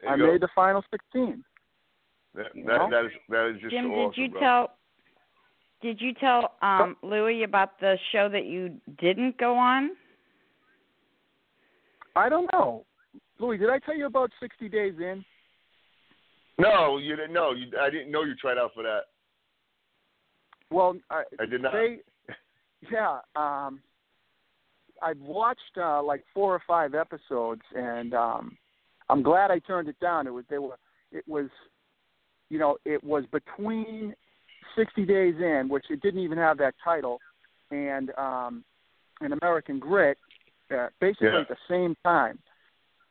[0.00, 0.30] There I go.
[0.32, 1.42] made the final sixteen.
[2.34, 4.40] That, that, that is that is just Jim, awesome, did you bro.
[4.40, 4.70] tell
[5.80, 9.90] did you tell um Louie about the show that you didn't go on?
[12.16, 12.84] I don't know,
[13.38, 13.58] Louie.
[13.58, 15.24] Did I tell you about sixty days in?
[16.58, 17.52] No, you didn't know.
[17.52, 19.02] You, I didn't know you tried out for that.
[20.70, 21.72] Well, I, I did not.
[21.72, 21.98] They,
[22.90, 23.80] yeah, um,
[25.02, 28.56] I've watched uh, like four or five episodes, and um,
[29.08, 30.26] I'm glad I turned it down.
[30.26, 30.78] It was they were
[31.12, 31.48] it was,
[32.50, 34.14] you know, it was between
[34.76, 37.20] 60 Days In, which it didn't even have that title,
[37.70, 38.64] and um,
[39.20, 40.18] an American Grit,
[40.70, 41.40] uh, basically Yeah.
[41.40, 42.38] at the same time,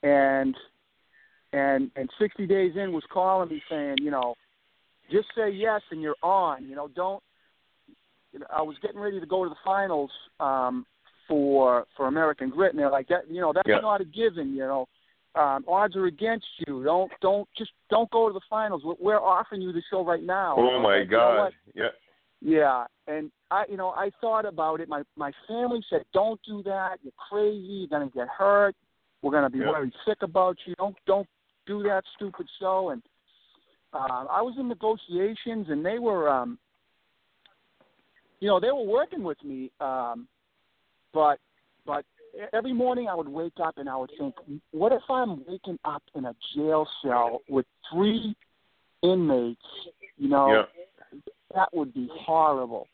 [0.03, 0.55] and
[1.53, 4.35] and and 60 Days In was calling me saying, you know,
[5.09, 6.67] just say yes and you're on.
[6.67, 7.23] You know, don't
[8.33, 10.85] you know, I was getting ready to go to the finals um,
[11.27, 13.79] for for American Grit, and they're like, that, you know, that's Yeah.
[13.79, 14.53] not a given.
[14.53, 14.87] You know,
[15.37, 16.83] um, odds are against you.
[16.83, 18.81] Don't don't just don't go to the finals.
[18.99, 20.55] We're, offering you the show right now.
[20.57, 21.51] Oh my like, you know God!
[21.73, 21.87] Yeah.
[22.39, 24.87] Yeah, and I, you know, I thought about it.
[24.87, 26.99] My my family said, "Don't do that.
[27.01, 27.65] You're crazy.
[27.65, 28.75] You're gonna get hurt.
[29.21, 29.69] We're gonna be Yeah.
[29.71, 30.75] worried sick about you.
[30.77, 31.27] Don't don't
[31.65, 33.01] do that stupid show." And
[33.91, 36.59] uh, I was in negotiations, and they were, um,
[38.39, 40.27] you know, they were working with me, um,
[41.13, 41.39] but
[41.87, 42.05] but
[42.53, 44.35] every morning I would wake up and I would think,
[44.71, 48.35] what if I'm waking up in a jail cell with three
[49.03, 49.61] inmates?
[50.17, 51.21] You know, Yeah.
[51.55, 52.87] that would be horrible.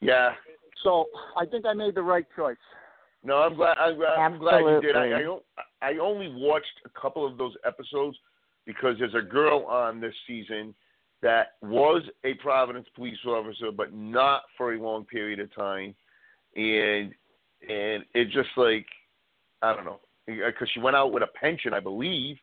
[0.00, 0.34] Yeah.
[0.82, 2.56] So I think I made the right choice.
[3.24, 3.76] No, I'm glad.
[3.78, 4.14] I'm glad.
[4.14, 4.96] I'm glad you did.
[4.96, 5.22] I,
[5.82, 8.16] I I only watched a couple of those episodes
[8.64, 10.74] because there's a girl on this season
[11.20, 15.96] that was a Providence police officer, but not for a long period of time,
[16.54, 17.12] and
[17.62, 18.86] and it just like
[19.62, 22.36] I don't know because she went out with a pension, I believe,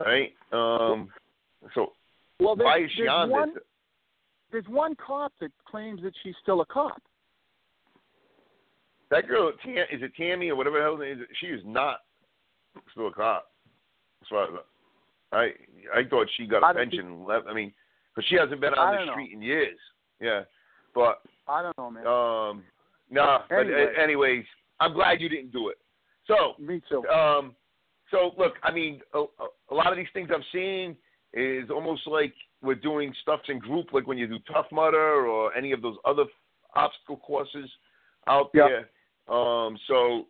[0.00, 0.32] right?
[0.52, 1.10] Um,
[1.74, 1.92] so
[2.40, 3.62] Well, why is she on one, this?
[4.50, 7.02] There's one cop that claims that she's still a cop.
[9.10, 11.26] That girl, Tam, is it Tammy or whatever the hell it is?
[11.40, 11.98] She is not
[12.92, 13.50] still a cop.
[14.22, 14.50] As far as
[15.32, 15.36] I,
[15.94, 17.46] I thought she got a pension and left.
[17.48, 17.72] I mean,
[18.14, 19.12] because she hasn't been on the know.
[19.12, 19.78] street in years.
[20.20, 20.42] Yeah,
[20.94, 22.06] but I don't know, man.
[22.06, 22.64] um,
[23.10, 23.42] nah.
[23.48, 23.86] But Anyway.
[23.96, 24.44] uh, anyways,
[24.80, 25.78] I'm glad you didn't do it.
[26.26, 27.06] So, Me too.
[27.08, 27.54] um,
[28.10, 30.96] so look, I mean, a, a- lot of these things I'm seeing
[31.32, 35.54] is almost like we're doing stuff in group, like when you do Tough Mudder or
[35.56, 36.24] any of those other
[36.74, 37.70] obstacle courses
[38.26, 38.68] out Yeah.
[38.68, 39.34] there.
[39.34, 40.26] Um, so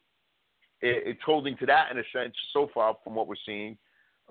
[0.81, 3.77] it, it's holding to that in a sense so far from what we're seeing.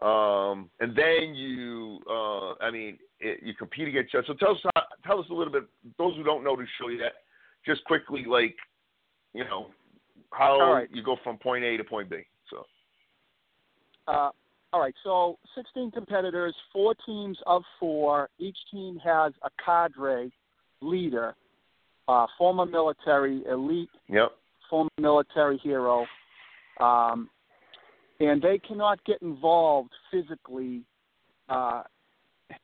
[0.02, 4.28] Um, and then you, uh, I mean, it, you compete against each other.
[4.28, 5.64] So tell us, how, tell us a little bit.
[5.98, 7.14] Those who don't know the show yet,
[7.68, 8.56] just quickly, like,
[9.34, 9.68] you know,
[10.32, 10.90] how right.
[10.92, 12.18] you go from point A to point B.
[12.50, 12.66] So.
[14.08, 14.32] Uh,
[14.74, 18.30] all right, so 16 competitors, four teams of four.
[18.40, 20.32] Each team has a cadre
[20.82, 21.36] leader,
[22.08, 24.32] uh, former military, elite Yep.
[24.70, 26.06] former military hero,
[26.80, 27.30] um,
[28.20, 30.84] and they cannot get involved physically
[31.50, 31.84] uh,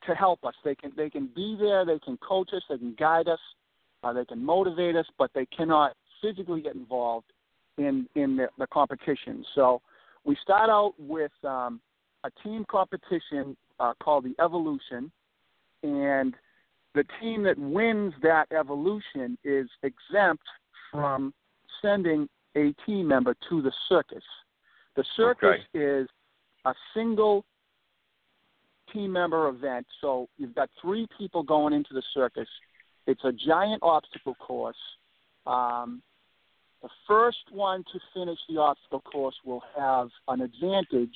[0.05, 0.53] to help us.
[0.63, 3.39] They can they can be there, they can coach us, they can guide us,
[4.03, 7.27] uh, they can motivate us, but they cannot physically get involved
[7.77, 9.43] in in the, the competition.
[9.55, 9.81] So
[10.23, 11.81] we start out with um,
[12.23, 15.11] a team competition uh, called the Evolution,
[15.83, 16.35] and
[16.95, 20.43] the team that wins that evolution is exempt
[20.91, 21.33] from
[21.81, 24.23] sending a team member to the circus.
[24.95, 26.07] The circus is
[26.65, 27.45] a single
[28.91, 29.87] team member event.
[30.01, 32.47] So you've got three people going into the circus.
[33.07, 34.77] It's a giant obstacle course.
[35.45, 36.01] Um,
[36.81, 41.15] the first one to finish the obstacle course will have an advantage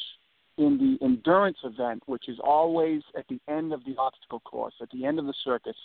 [0.57, 4.89] in the endurance event, which is always at the end of the obstacle course, at
[4.91, 5.75] the end of the circus,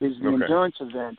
[0.00, 0.42] is the Okay.
[0.42, 1.18] endurance event.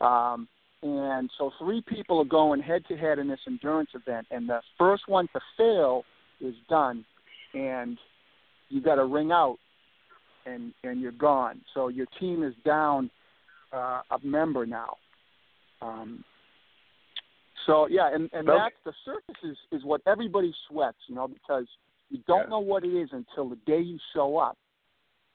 [0.00, 0.48] Um,
[0.82, 4.62] and so three people are going head to head in this endurance event, and the
[4.78, 6.04] first one to fail
[6.40, 7.04] is done,
[7.52, 7.98] and
[8.68, 9.58] you got to ring out,
[10.46, 11.60] and and you're gone.
[11.74, 13.10] So your team is down
[13.72, 14.96] uh, a member now.
[15.82, 16.24] Um,
[17.66, 21.66] so yeah, and and that's the circus is is what everybody sweats, you know, because
[22.10, 22.50] you don't Yeah.
[22.50, 24.56] know what it is until the day you show up.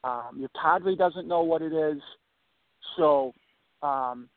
[0.03, 2.01] Um, your cadre doesn't know what it is,
[2.97, 3.33] so
[3.81, 4.29] um,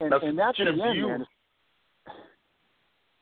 [0.00, 1.26] and Now, and that's Jim, the end, you- man.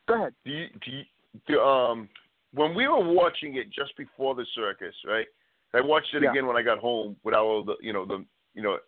[0.08, 0.34] Go ahead.
[0.44, 1.04] Do you, do you,
[1.46, 2.08] do, um,
[2.52, 5.26] when we were watching it just before the circus, right?
[5.74, 6.30] I watched it Yeah.
[6.30, 8.78] again when I got home with all the, you know, the, you know,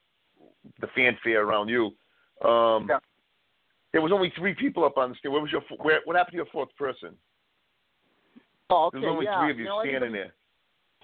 [0.81, 1.87] the fanfare around you.
[2.47, 2.99] Um, Yeah.
[3.93, 5.31] There was only three people up on the stage.
[5.31, 5.63] Where was your?
[5.81, 7.17] Where, what happened to your fourth person?
[8.71, 9.41] Oh, okay, There was only yeah.
[9.41, 10.35] three of you, know, standing there.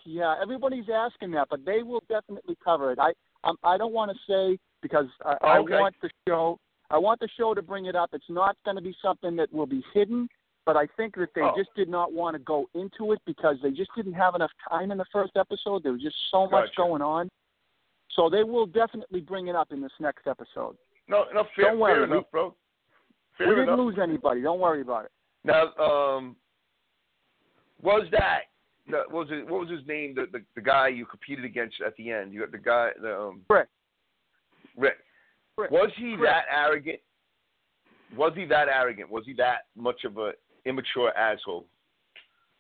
[0.05, 2.99] Yeah, everybody's asking that, but they will definitely cover it.
[2.99, 3.13] I
[3.45, 5.79] um, I don't want to say because I, I Okay.
[5.79, 6.59] want the show.
[6.91, 8.11] I want the show to bring it up.
[8.13, 10.29] It's not going to be something that will be hidden,
[10.67, 11.55] but I think that they Oh.
[11.57, 14.91] just did not want to go into it because they just didn't have enough time
[14.91, 15.85] in the first episode.
[15.85, 17.29] There was just so much going on.
[18.21, 20.77] So they will definitely bring it up in this next episode.
[21.09, 22.55] No, no, fair, Don't worry, fair we- enough, bro.
[23.39, 23.79] Fair we didn't enough.
[23.79, 24.43] lose anybody.
[24.43, 25.11] Don't worry about it.
[25.43, 26.37] Now, um,
[27.83, 28.41] was that
[28.87, 29.49] what was it?
[29.49, 30.15] What was his name?
[30.15, 32.35] The, the the guy you competed against at the end.
[32.35, 32.91] You got the guy.
[33.01, 33.69] The, um, Rick.
[34.77, 34.99] Rick.
[35.57, 35.71] Rick.
[35.71, 36.21] Was he Rick.
[36.25, 37.01] that arrogant?
[38.15, 39.09] Was he that arrogant?
[39.11, 40.33] Was he that much of a
[40.67, 41.65] immature asshole?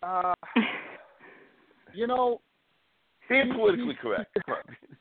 [0.02, 0.32] Uh,
[1.94, 2.40] you know,
[3.28, 4.34] Being politically correct.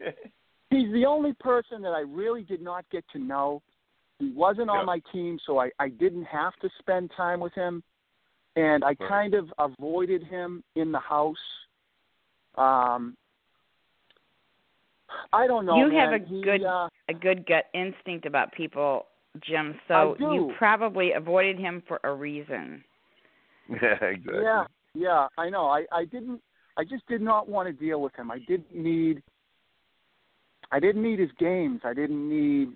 [0.70, 0.86] Come on.
[0.86, 3.62] he's the only person that I really did not get to know.
[4.20, 7.82] He wasn't on my team, so I, I didn't have to spend time with him,
[8.58, 8.98] and I Right.
[9.08, 11.38] kind of avoided him in the house.
[12.56, 13.16] Um,
[15.32, 15.78] I don't know.
[15.78, 16.12] You man.
[16.12, 19.06] have a He, good- Uh, a good gut instinct about people,
[19.40, 19.80] Jim.
[19.88, 20.34] So I do.
[20.34, 22.84] you probably avoided him for a reason.
[23.70, 24.42] yeah, exactly.
[24.44, 25.68] Yeah, yeah, I know.
[25.68, 26.42] I, I didn't.
[26.78, 28.30] I just did not want to deal with him.
[28.32, 29.24] I didn't need.
[30.72, 31.82] I didn't need his games.
[31.84, 32.70] I didn't need,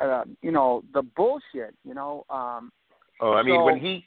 [0.00, 1.74] uh, you know, the bullshit.
[1.84, 2.24] You know.
[2.30, 2.72] Um,
[3.20, 4.04] Oh, I mean, when he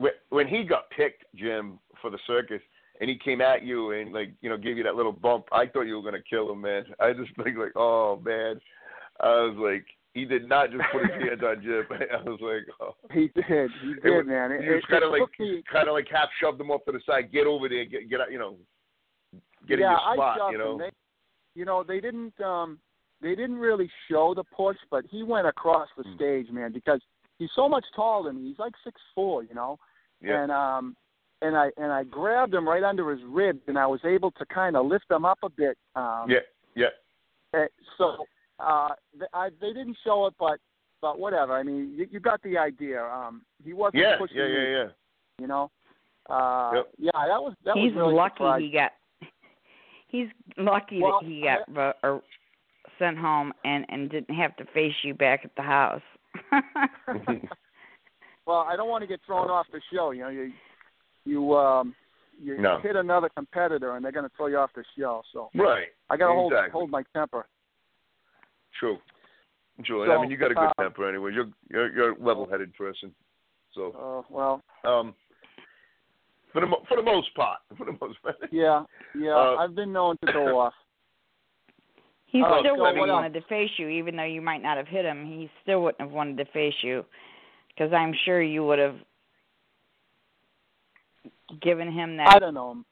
[0.00, 2.60] wh- when he got picked, Jim, for the circus,
[3.00, 5.66] and he came at you and like you know gave you that little bump, I
[5.66, 6.84] thought you were gonna kill him, man.
[7.00, 8.60] I just think like, oh man,
[9.20, 11.84] I was like, he did not just put his hands on Jim.
[11.90, 12.94] I was like, oh.
[13.12, 13.70] He did.
[13.82, 14.52] He did, was- man.
[14.52, 15.22] It, He was kind of like
[15.70, 17.32] kind of like half shoved him off to the side.
[17.32, 18.54] Get over there, get get out, you know,
[19.66, 20.78] get yeah, in your spot, I shoved you know.
[20.78, 20.90] him.
[21.54, 22.78] They, you know, they didn't um
[23.20, 26.14] they didn't really show the push, but he went across the Mm.
[26.14, 27.00] stage, man, because
[27.38, 28.48] he's so much taller than me.
[28.50, 29.78] He's like six four, you know.
[30.20, 30.42] yeah.
[30.42, 30.96] And um
[31.42, 34.46] and I and I grabbed him right under his ribs and I was able to
[34.46, 35.76] kind of lift him up a bit.
[35.94, 36.38] Um yeah,
[36.74, 36.86] yeah,
[37.54, 38.24] eh, so
[38.60, 40.58] uh th- I they didn't show it but
[41.00, 41.54] but whatever.
[41.56, 43.02] I mean, you, you got the idea.
[43.04, 44.88] Um he wasn't yeah, pushing yeah, me, yeah, yeah.
[45.40, 45.70] you know.
[46.28, 46.88] Uh Yep.
[46.98, 48.66] yeah, that was that he's was really lucky surprising.
[48.66, 48.92] he got.
[50.08, 52.22] He's lucky Well, that he got vo- or
[52.98, 56.02] sent home and and didn't have to face you back at the house.
[58.48, 60.12] Well, I don't want to get thrown off the show.
[60.12, 60.52] You know, you
[61.26, 61.94] you um
[62.40, 62.78] you No.
[62.82, 65.22] hit another competitor and they're going to throw you off the show.
[65.34, 65.88] So right.
[66.08, 66.72] I got to hold Exactly.
[66.72, 67.46] hold my temper.
[68.80, 68.96] True.
[69.84, 70.06] True.
[70.06, 71.32] So, I mean, you got a good uh, temper anyway.
[71.34, 73.14] You're you're, you're a level-headed person.
[73.74, 75.14] So, Uh, well, um,
[76.58, 78.36] for the for the most part, for the most part.
[78.50, 78.84] yeah,
[79.18, 79.30] yeah.
[79.34, 80.72] Uh, I've been known to go off.
[82.26, 84.88] he Oh, still wouldn't have wanted to face you, even though you might not have
[84.88, 85.24] hit him.
[85.26, 87.04] He still wouldn't have wanted to face you,
[87.68, 88.96] because I'm sure you would have
[91.62, 92.28] given him that.
[92.28, 92.84] I that don't know.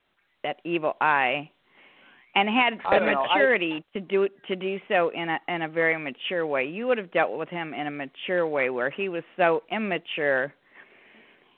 [0.42, 1.50] that evil eye,
[2.34, 3.08] and had the don't.
[3.08, 6.64] I- maturity to do to do so in a in a very mature way.
[6.66, 10.54] You would have dealt with him in a mature way, where he was so immature,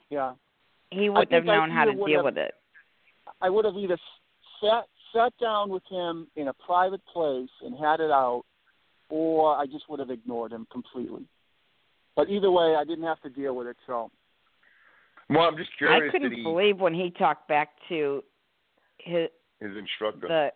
[0.09, 0.33] Yeah,
[0.91, 2.53] he wouldn't have known how to deal have- with it.
[3.41, 3.97] I would have either
[4.61, 8.43] sat sat down with him in a private place and had it out,
[9.09, 11.25] or I just would have ignored him completely.
[12.15, 13.77] But either way, I didn't have to deal with it.
[13.87, 14.11] So
[15.29, 16.09] Well, I'm just curious.
[16.09, 18.23] I couldn't he, believe when he talked back to
[18.99, 19.29] his
[19.59, 20.27] his instructor.
[20.27, 20.51] the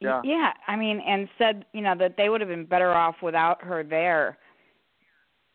[0.00, 0.52] Yeah.
[0.66, 3.82] I mean, and said you know that they would have been better off without her
[3.82, 4.38] there.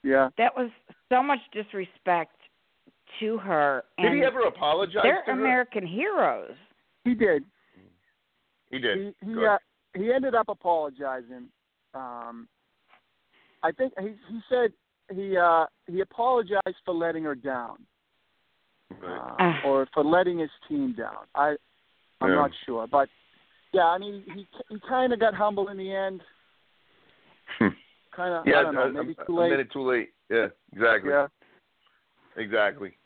[0.03, 0.69] yeah, That was
[1.09, 2.34] so much disrespect
[3.19, 3.83] to her.
[4.01, 5.01] did he ever apologize?
[5.03, 5.39] They're to her?
[5.39, 6.53] American heroes.
[7.03, 7.43] he did.
[8.71, 9.13] He did.
[9.21, 9.57] He he, uh,
[9.95, 11.45] he ended up apologizing.
[11.93, 12.47] Um,
[13.63, 14.71] I think he he said
[15.13, 17.77] he uh he apologized for letting her down
[19.01, 19.17] Right.
[19.17, 19.61] uh, Ah.
[19.65, 21.25] or for letting his team down.
[21.35, 21.55] I
[22.21, 22.35] I'm Yeah.
[22.35, 23.07] not sure, but
[23.71, 26.21] yeah, I mean he he kind of got humble in the end.
[27.59, 29.49] Kind of yeah, I don't know, maybe a, too a late.
[29.51, 30.09] minute too late.
[30.29, 31.11] Yeah, exactly.
[31.11, 31.27] Yeah.
[32.37, 32.97] Exactly.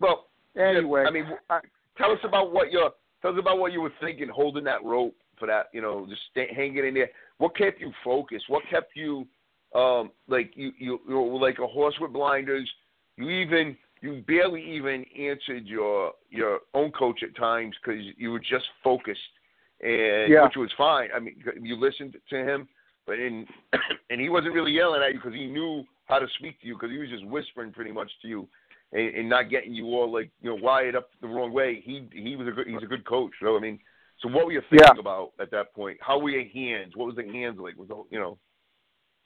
[0.00, 1.60] Well, Anyway, I mean, I-
[1.96, 2.90] tell us about what you're.
[3.22, 5.68] Tell us about what you were thinking, holding that rope for that.
[5.72, 7.10] You know, just stay, hanging in there.
[7.38, 8.48] What kept you focused?
[8.48, 9.26] What kept you,
[9.74, 12.68] um, like you, you, you were like a horse with blinders.
[13.16, 18.40] You even, you barely even answered your your own coach at times because you were
[18.40, 19.20] just focused,
[19.82, 20.44] and Yeah.
[20.44, 21.10] which was fine.
[21.14, 22.66] I mean, you listened to him,
[23.06, 23.46] but in,
[24.10, 26.74] and he wasn't really yelling at you because he knew how to speak to you
[26.74, 28.48] because he was just whispering pretty much to you
[28.92, 31.80] and, and not getting you all like you know wired up the wrong way.
[31.84, 33.32] He he was a good he's a good coach.
[33.40, 33.78] So I mean,
[34.20, 35.00] so what were you thinking Yeah.
[35.00, 35.98] about at that point?
[36.00, 36.92] How were your hands?
[36.96, 37.76] What was the hands like?
[37.78, 38.38] Was the, you know?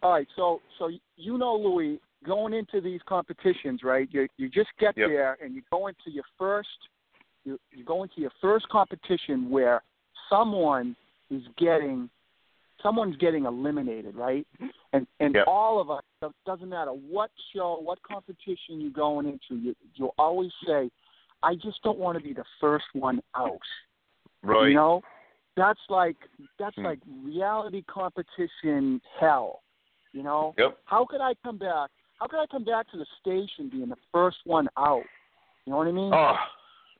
[0.03, 4.09] All right, so so you know, Louis, going into these competitions, right?
[4.11, 5.09] You you just get Yep.
[5.09, 6.69] there and you go into your first
[7.45, 9.83] you you go into your first competition where
[10.29, 10.95] someone
[11.31, 12.11] is getting
[12.85, 14.47] someone's getting eliminated, right?
[14.93, 15.47] And and Yep.
[15.49, 16.03] all of us
[16.47, 20.91] doesn't matter what show, what competition you're going into, you you'll always say,
[21.43, 23.59] I just don't want to be the first one out.
[24.43, 24.69] Right.
[24.69, 25.03] You know,
[25.57, 26.17] that's like
[26.59, 26.85] that's Hmm.
[26.85, 29.63] like reality competition hell.
[30.13, 30.79] You know, Yep.
[30.85, 31.91] how could I come back?
[32.21, 35.05] How could I come back to the station being the first one out?
[35.65, 36.13] You know what I mean?
[36.15, 36.37] Oh,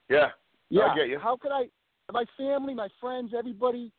[0.09, 0.31] yeah.
[0.69, 0.91] yeah.
[0.91, 1.19] I get you.
[1.19, 1.69] How could I?
[2.11, 3.91] My family, my friends, everybody,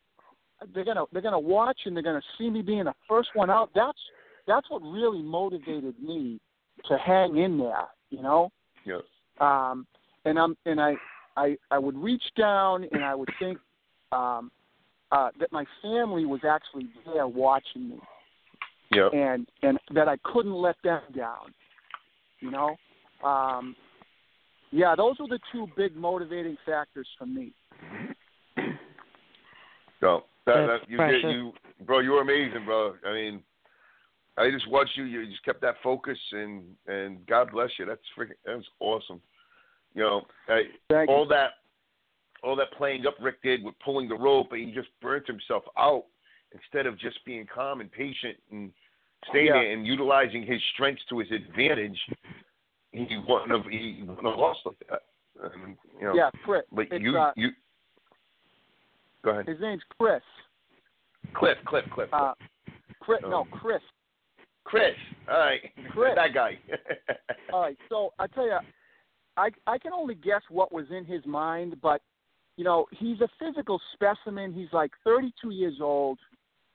[0.74, 3.70] they're gonna they're gonna watch and they're gonna see me being the first one out.
[3.74, 3.98] That's
[4.46, 6.40] that's what really motivated me
[6.88, 7.86] to hang in there.
[8.11, 8.50] You know
[8.84, 9.00] Yeah.
[9.40, 9.86] um,
[10.24, 10.94] and I'm and I,
[11.36, 13.59] I I would reach down and I would think
[14.12, 14.50] um,
[15.12, 17.98] uh, that my family was actually there watching me,
[18.92, 19.09] Yeah.
[19.12, 21.52] and and that I couldn't let them down.
[22.40, 22.76] You know,
[23.24, 23.74] um,
[24.70, 27.52] yeah, those were the two big motivating factors for me.
[30.00, 31.53] So that, that you did you
[31.84, 32.94] bro, you were amazing, bro.
[33.07, 33.42] I mean,
[34.36, 35.05] I just watched you.
[35.05, 37.86] You just kept that focus, and and God bless you.
[37.86, 38.36] That's freaking.
[38.44, 39.20] That's awesome.
[39.94, 41.28] You know, I, all you.
[41.30, 41.51] that
[42.42, 45.64] all that playing up Rick did with pulling the rope, and he just burnt himself
[45.78, 46.05] out
[46.53, 48.72] instead of just being calm and patient and
[49.30, 49.53] staying Yeah.
[49.55, 51.99] there and utilizing his strengths to his advantage.
[52.92, 55.03] he wouldn't have he wouldn't have lost like that.
[55.42, 56.62] And, you know, Yeah, Chris.
[56.72, 57.51] but you uh, you
[59.26, 59.46] go ahead.
[59.48, 60.22] his name's Chris.
[61.34, 62.08] Cliff, Cliff, Cliff.
[62.12, 62.32] Uh,
[63.00, 63.18] Chris.
[63.22, 63.82] No, Um, Chris.
[64.64, 64.94] Chris.
[65.28, 65.60] All right.
[65.90, 66.12] Chris.
[66.16, 66.58] That guy.
[67.52, 67.76] All right.
[67.88, 68.58] So I tell you,
[69.36, 72.00] I I can only guess what was in his mind, but
[72.56, 74.52] you know, he's a physical specimen.
[74.52, 76.18] He's like 32 years old.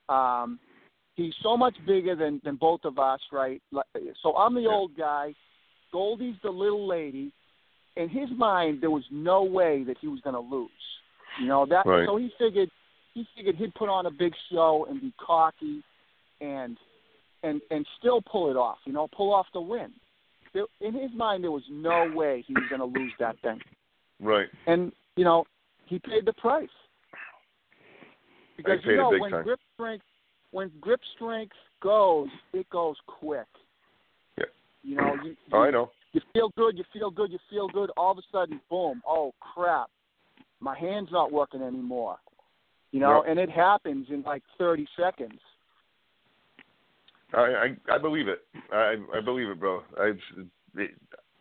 [0.09, 0.59] Um,
[1.15, 3.61] he's so much bigger than than both of us, right?
[4.21, 4.69] So I'm the Yeah.
[4.69, 5.33] old guy.
[5.91, 7.33] Goldie's the little lady.
[7.97, 10.69] In his mind, there was no way that he was going to lose.
[11.39, 11.85] You know that.
[11.85, 12.05] Right.
[12.05, 12.69] So he figured
[13.13, 15.83] he figured he'd put on a big show and be cocky,
[16.39, 16.77] and
[17.43, 18.77] and and still pull it off.
[18.85, 19.91] You know, pull off the win.
[20.53, 23.59] There, in his mind, there was no way he was going to lose that thing,
[24.19, 24.47] right.
[24.67, 25.45] and you know,
[25.85, 26.67] he paid the price.
[28.57, 29.43] Because you know when time.
[29.43, 30.03] grip strength
[30.51, 33.47] when grip strength goes, it goes quick.
[34.37, 34.45] Yeah.
[34.83, 35.91] You know, you, Oh, I know.
[36.11, 37.89] you feel good, you feel good, you feel good.
[37.97, 39.01] All of a sudden, boom!
[39.07, 39.89] Oh crap!
[40.61, 42.17] My hand's not working anymore.
[42.91, 43.31] You know, Yep.
[43.31, 45.39] and it happens in like 30 seconds.
[47.33, 48.45] I I, I believe it.
[48.71, 49.83] I I believe it, bro.
[49.99, 50.19] I've
[50.75, 50.91] it,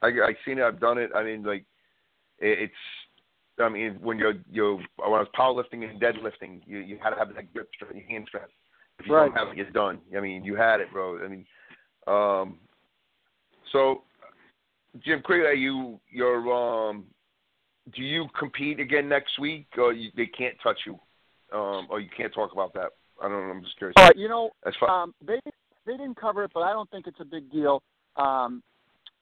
[0.03, 0.63] I I seen it.
[0.65, 1.11] I've done it.
[1.15, 1.65] I mean, like
[2.39, 2.75] it, it's.
[3.61, 7.17] I mean, when you're you're when I was powerlifting and deadlifting, you you had to
[7.17, 8.53] have that grip strength, your hand strength.
[8.99, 9.27] If you Right.
[9.35, 9.99] don't have it, you're done.
[10.17, 11.23] I mean, you had it, bro.
[11.25, 11.47] I mean,
[12.07, 12.59] um,
[13.73, 14.05] so
[15.05, 17.05] Jim Craig, you you're um,
[17.95, 20.95] do you compete again next week, or you, they can't touch you,
[21.57, 22.91] um, or you can't talk about that?
[23.23, 23.53] I don't know.
[23.55, 23.95] I'm just curious.
[23.99, 24.91] All right, you know, That's fine.
[24.91, 25.41] um, they
[25.87, 27.83] they didn't cover it, but I don't think it's a big deal.
[28.17, 28.63] Um,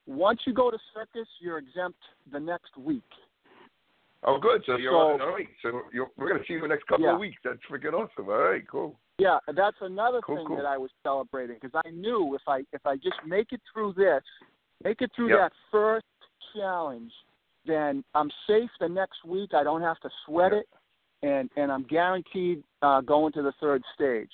[0.07, 1.99] once you go to circus, you're exempt
[2.31, 3.03] the next week.
[4.23, 4.61] Oh, good.
[4.65, 5.21] So you're So- on.
[5.21, 5.47] All right.
[5.61, 7.13] So you're, we're going to see you in the next couple Yeah.
[7.13, 7.37] of weeks.
[7.43, 8.27] That's freaking awesome.
[8.27, 8.67] All right.
[8.67, 8.97] Cool.
[9.17, 10.57] Yeah, that's another Cool, thing cool.
[10.57, 13.93] that I was celebrating because I knew if I if I just make it through
[13.93, 14.23] this,
[14.83, 15.37] make it through Yep.
[15.39, 16.05] that first
[16.55, 17.11] challenge,
[17.69, 19.53] then I'm safe the next week.
[19.53, 20.61] I don't have to sweat Yep.
[20.61, 24.31] it, and and I'm guaranteed uh, going to the third stage.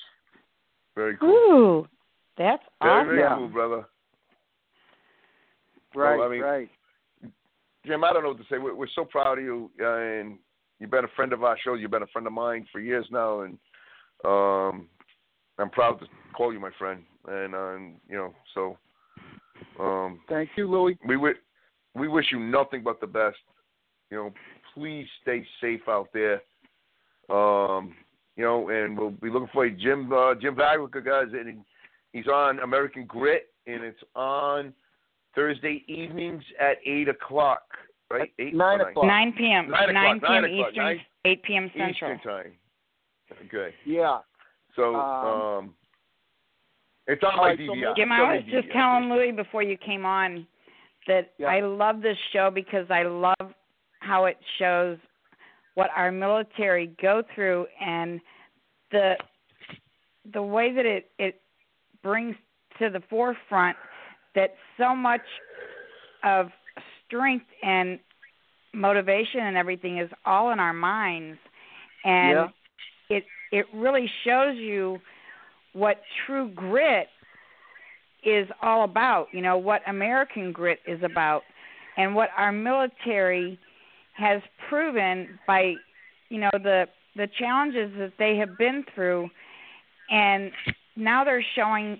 [0.95, 1.29] Very cool.
[1.29, 1.87] Ooh,
[2.37, 3.07] that's Very, awesome.
[3.09, 3.35] very Yeah.
[3.35, 3.85] cool, brother.
[5.93, 6.69] Right, I mean- right.
[7.85, 8.57] Jim, I don't know what to say.
[8.57, 10.39] We're, we're so proud of you, uh, and
[10.79, 11.75] you've been a friend of our show.
[11.75, 13.59] You've been a friend of mine for years now, and
[14.25, 14.89] um,
[15.59, 17.03] I'm proud to call you my friend.
[17.27, 18.77] And um, you know, so
[19.79, 20.97] um, Thank you, Louis.
[21.07, 21.37] we wi-
[21.95, 23.37] we wish you nothing but the best.
[24.11, 24.33] You know,
[24.73, 26.41] please stay safe out there.
[27.29, 27.95] Um,
[28.35, 31.27] you know, and we'll be looking for you, Jim uh, Jim Vaglica, guys.
[31.33, 31.63] And
[32.13, 34.73] he's on American Grit, and it's on
[35.33, 37.63] Thursday evenings at eight o'clock.
[38.11, 39.05] Right, eight Nine o'clock.
[39.07, 39.69] 9 p.m.
[39.71, 40.41] Nine o'clock, p.m.
[40.43, 41.71] nine Eastern, nine- 8 p.m.
[41.75, 41.89] Central.
[42.13, 42.51] Eastern time.
[43.47, 44.19] Okay, Yeah.
[44.75, 45.25] so Um,
[45.65, 45.73] um,
[47.07, 47.69] it's on my right, DVR.
[47.75, 48.73] maybe- Jim, I was just DVR.
[48.73, 50.45] telling Louis before you came on
[51.07, 51.47] that Yeah.
[51.47, 53.53] I love this show because I love
[53.99, 54.97] how it shows
[55.75, 58.19] what our military go through and
[58.91, 59.15] the
[60.33, 61.41] the way that it it
[62.01, 62.35] brings
[62.79, 63.77] to the forefront
[64.35, 65.21] that so much
[66.23, 66.47] of
[67.05, 67.99] strength and
[68.73, 71.37] motivation and everything is all in our minds
[72.03, 72.31] and
[73.09, 73.17] Yeah.
[73.17, 74.99] it it really shows you
[75.73, 77.07] what true grit
[78.25, 81.43] is all about you know what american grit is about
[81.97, 83.59] and what our military
[84.13, 85.75] has proven by
[86.29, 89.29] you know the the challenges that they have been through.
[90.09, 90.51] And
[90.95, 91.99] now they're showing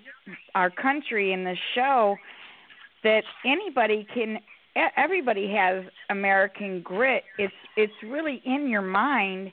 [0.54, 2.16] our country in this show
[3.02, 4.40] that anybody can
[4.96, 7.24] everybody has american grit.
[7.38, 9.52] It's it's really in your mind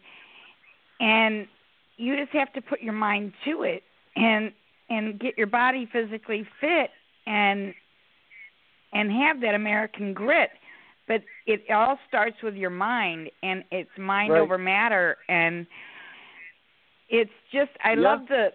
[1.00, 1.48] and
[1.98, 3.84] you just have to put your mind to it.
[4.16, 4.52] And
[4.98, 6.90] and get your body physically fit
[7.26, 7.74] and
[8.94, 10.50] and have that american grit
[11.08, 14.42] but it all starts with your mind and it's mind Right.
[14.42, 15.66] over matter and
[17.10, 18.02] it's just i Yeah.
[18.16, 18.54] love the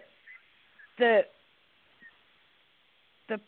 [0.97, 1.25] the
[3.27, 3.39] the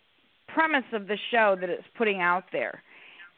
[0.47, 2.83] premise of the show that it's putting out there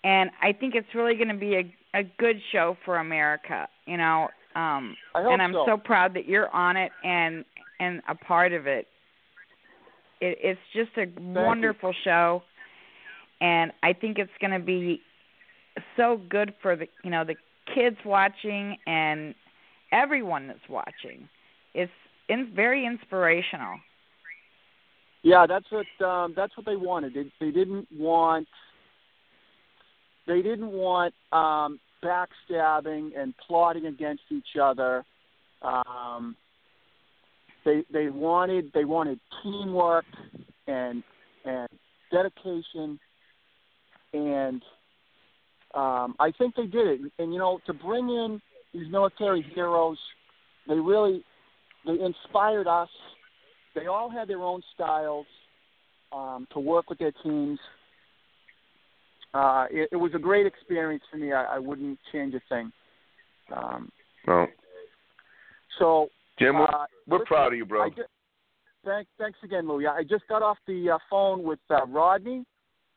[0.04, 3.98] and i think it's really going to be a a good show for america you
[3.98, 5.66] know um and i'm so.
[5.68, 7.46] so proud that you're on it and
[7.80, 8.88] and a part of it
[10.24, 11.34] it it's just a you.
[11.34, 12.44] wonderful show
[13.42, 15.02] and i think it's going to be
[15.98, 17.36] so good for the you know the
[17.74, 19.36] kids watching and
[19.92, 21.28] everyone that's watching
[21.74, 21.92] it's
[22.30, 23.78] in, very inspirational
[25.24, 27.14] Yeah, that's what um, that's what they wanted.
[27.14, 28.48] They, they didn't want
[30.28, 35.06] they didn't want um, backstabbing and plotting against each other.
[35.62, 36.36] Um,
[37.66, 40.06] they they wanted they wanted teamwork
[40.68, 41.04] and
[41.46, 41.68] and
[42.12, 43.00] dedication
[44.14, 44.62] and
[45.74, 47.12] um, I think they did it.
[47.20, 48.42] And you know, to bring in
[48.74, 49.98] these military heroes,
[50.68, 51.24] they really
[51.86, 52.90] they inspired us.
[53.76, 55.26] They all had their own styles
[56.12, 57.60] um, to work with their teams.
[59.34, 61.34] Uh, it, it was a great experience for me.
[61.34, 62.72] I, I wouldn't change a thing.
[63.56, 63.92] Um,
[64.28, 64.48] No,
[65.80, 66.10] so
[66.40, 67.84] Jim, we're, uh, we're proud of you, bro.
[67.86, 68.04] I ju-
[68.86, 69.88] thanks, thanks again, Louie.
[69.88, 72.44] I just got off the uh, phone with uh, Rodney,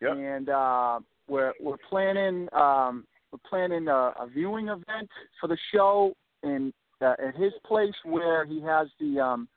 [0.01, 0.13] Yep.
[0.17, 5.09] and uh, we're we're planning um, we're planning a, a viewing event
[5.41, 6.13] for the show
[6.43, 9.49] in uh, at his place where he has the um,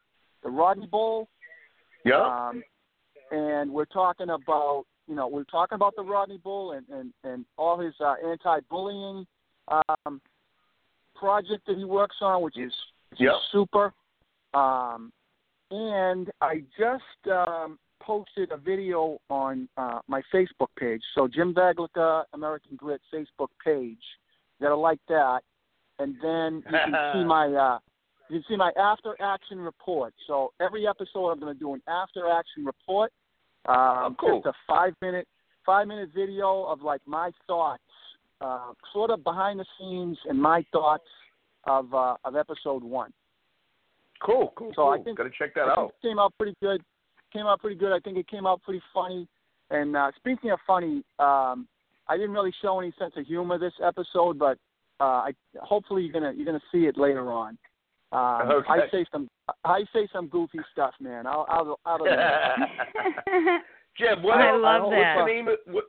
[0.43, 1.27] the Rodney Bowl.
[2.05, 2.49] yeah.
[2.49, 2.63] Um,
[3.31, 7.45] and we're talking about you know we're talking about the Rodney Bull and and and
[7.57, 9.25] all his uh, anti-bullying
[9.67, 10.21] um,
[11.15, 12.73] project that he works on, which is,
[13.17, 13.33] Yep.
[13.51, 13.93] super.
[14.53, 15.11] Um,
[15.71, 21.01] and I just um, posted a video on uh, my Facebook page.
[21.15, 23.97] So Jim Vaglica, American Grit Facebook page.
[24.59, 25.41] You gotta like that,
[25.99, 27.79] and then you can see my uh,
[28.29, 30.13] you can see my after action report.
[30.27, 33.11] So every episode, I'm going to do an after action report.
[33.67, 34.41] Um, Oh, cool.
[34.43, 35.27] Just a five minute
[35.65, 37.83] five minute video of like my thoughts,
[38.41, 41.03] uh, sort of behind the scenes, and my thoughts
[41.69, 43.11] of uh, of episode one.
[44.21, 44.89] Cool, cool, So cool.
[44.91, 45.93] I think- Gotta check that I out.
[46.01, 46.81] it came out pretty good.
[47.31, 47.93] Came out pretty good.
[47.93, 49.27] I think it came out pretty funny.
[49.69, 51.67] And uh, speaking of funny, um,
[52.07, 54.57] I didn't really show any sense of humor this episode, but
[54.99, 57.57] uh, I, hopefully you're gonna you're gonna see it later on.
[58.11, 58.67] Um, Okay.
[58.71, 59.29] I say some
[59.63, 61.27] I say some goofy stuff, man.
[61.27, 61.99] I'll I'll, I'll
[63.97, 65.17] Jim, what, I uh, love what's that.
[65.19, 65.83] The name of, what,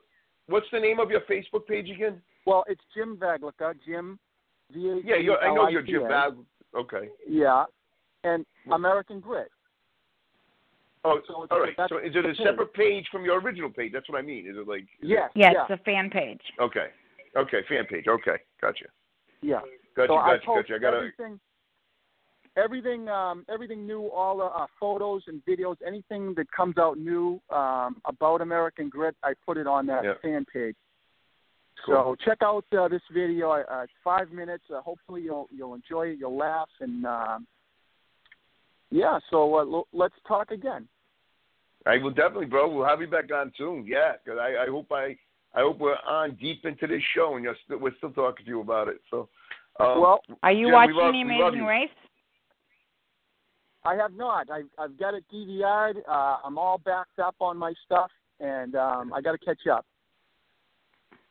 [0.46, 2.20] what's the name of your Facebook page again?
[2.46, 4.18] well, it's Jim Vaglica, Jim.
[4.72, 6.36] V Yeah, you're, I know you're Jim Val.
[6.74, 7.08] Okay.
[7.28, 7.64] Yeah,
[8.24, 9.48] and American Grit.
[11.04, 11.74] Oh, So it's- all right.
[11.76, 12.36] that's So is it a the page.
[12.46, 13.92] separate page from your original page?
[13.92, 14.46] That's what I mean.
[14.46, 14.82] Is it like?
[14.82, 15.30] is Yes.
[15.34, 15.62] yeah, yeah.
[15.68, 16.42] it's a fan page.
[16.60, 16.88] Okay.
[17.36, 17.62] Okay.
[17.68, 18.06] Fan page.
[18.06, 18.36] Okay.
[18.60, 18.84] Gotcha.
[19.40, 19.60] Yeah.
[19.96, 20.08] Gotcha.
[20.08, 20.46] so I gotcha.
[20.46, 20.74] post Gotcha.
[20.74, 20.96] I gotta.
[20.98, 21.40] everything,
[22.56, 27.40] everything, um, everything new, all the uh, photos and videos, anything that comes out new
[27.50, 30.14] um, about American Grit, I put it on that Yeah.
[30.22, 30.76] fan page.
[31.84, 32.16] Cool.
[32.18, 33.50] So check out uh, this video.
[33.52, 34.64] Uh, it's five minutes.
[34.74, 36.18] Uh, hopefully you'll you'll enjoy it.
[36.18, 37.46] You'll laugh and um,
[38.90, 39.18] yeah.
[39.30, 40.88] So uh, l- let's talk again.
[41.86, 42.68] I will definitely, bro.
[42.68, 43.86] We'll have you back on soon.
[43.86, 45.16] Yeah, because I, I hope I,
[45.54, 48.50] I hope we're on deep into this show and you're still, we're still talking to
[48.50, 49.00] you about it.
[49.10, 49.28] So,
[49.80, 51.64] um, well, Are you Jim, watching love- The we Amazing.
[51.64, 51.88] Race?
[53.82, 54.50] I have not.
[54.50, 56.02] I've I've got it DVR'd.
[56.06, 59.86] Uh, I'm all backed up on my stuff, and um, I got to catch up.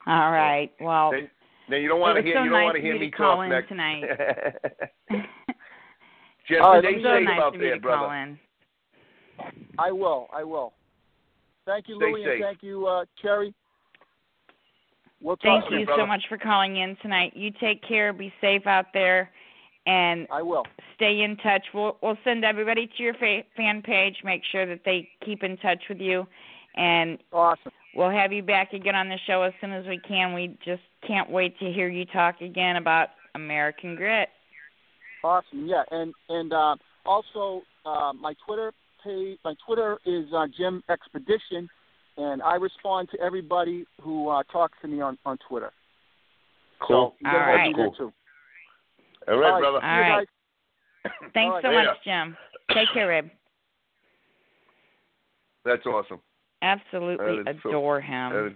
[0.10, 0.72] All right.
[0.82, 1.30] Well, then,
[1.70, 3.06] then you don't want to hear so you don't nice want to hear you to
[3.06, 4.04] me call talk in next tonight.
[6.48, 8.08] Jim, All right, stay so safe nice out there, to brother.
[8.08, 8.40] call in.
[9.78, 10.28] I will.
[10.34, 10.74] I will.
[11.68, 13.54] Thank you, Stay Louie, and thank you, uh, Cherry.
[15.22, 15.82] We'll Thank soon.
[15.82, 17.34] you so much for calling in tonight.
[17.36, 18.14] You take care.
[18.14, 19.30] Be safe out there,
[19.86, 20.66] and I will.
[20.96, 21.62] stay in touch.
[21.74, 24.16] We'll we'll send everybody to your fa- fan page.
[24.24, 26.26] Make sure that they keep in touch with you,
[26.76, 27.72] and Awesome.
[27.96, 30.34] We'll have you back again on the show as soon as we can.
[30.34, 34.30] We just can't wait to hear you talk again about American Grit.
[35.24, 35.68] Awesome.
[35.68, 36.76] Yeah, and and uh,
[37.06, 38.72] also uh, my Twitter
[39.04, 39.38] page.
[39.44, 41.70] My Twitter is uh, Jim Expedition,
[42.18, 45.72] and I respond to everybody who uh, talks to me on on Twitter.
[46.82, 47.12] Cool.
[47.12, 47.68] So you gotta All have right.
[47.68, 47.96] me there Cool.
[47.96, 48.14] too.
[49.28, 49.60] All right, All right.
[49.60, 49.86] brother.
[49.86, 50.28] All right.
[51.34, 51.86] Thanks All so right.
[51.86, 52.38] much, Jim.
[52.74, 53.30] Take care, Rib.
[55.66, 56.20] That's awesome.
[56.62, 58.56] Absolutely is so- adore him.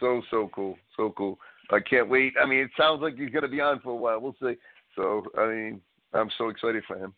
[0.00, 1.38] So so cool, so cool.
[1.70, 2.32] I can't wait.
[2.40, 4.20] I mean, it sounds like he's going to be on for a while.
[4.20, 4.56] We'll see.
[4.96, 5.80] So, I mean,
[6.14, 7.12] I'm so excited for him.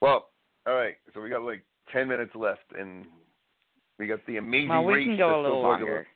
[0.00, 0.28] Well,
[0.66, 0.94] all right.
[1.12, 1.62] So we got like
[1.92, 3.04] ten minutes left, and
[3.98, 6.06] we got the amazing well, we race can go a little longer.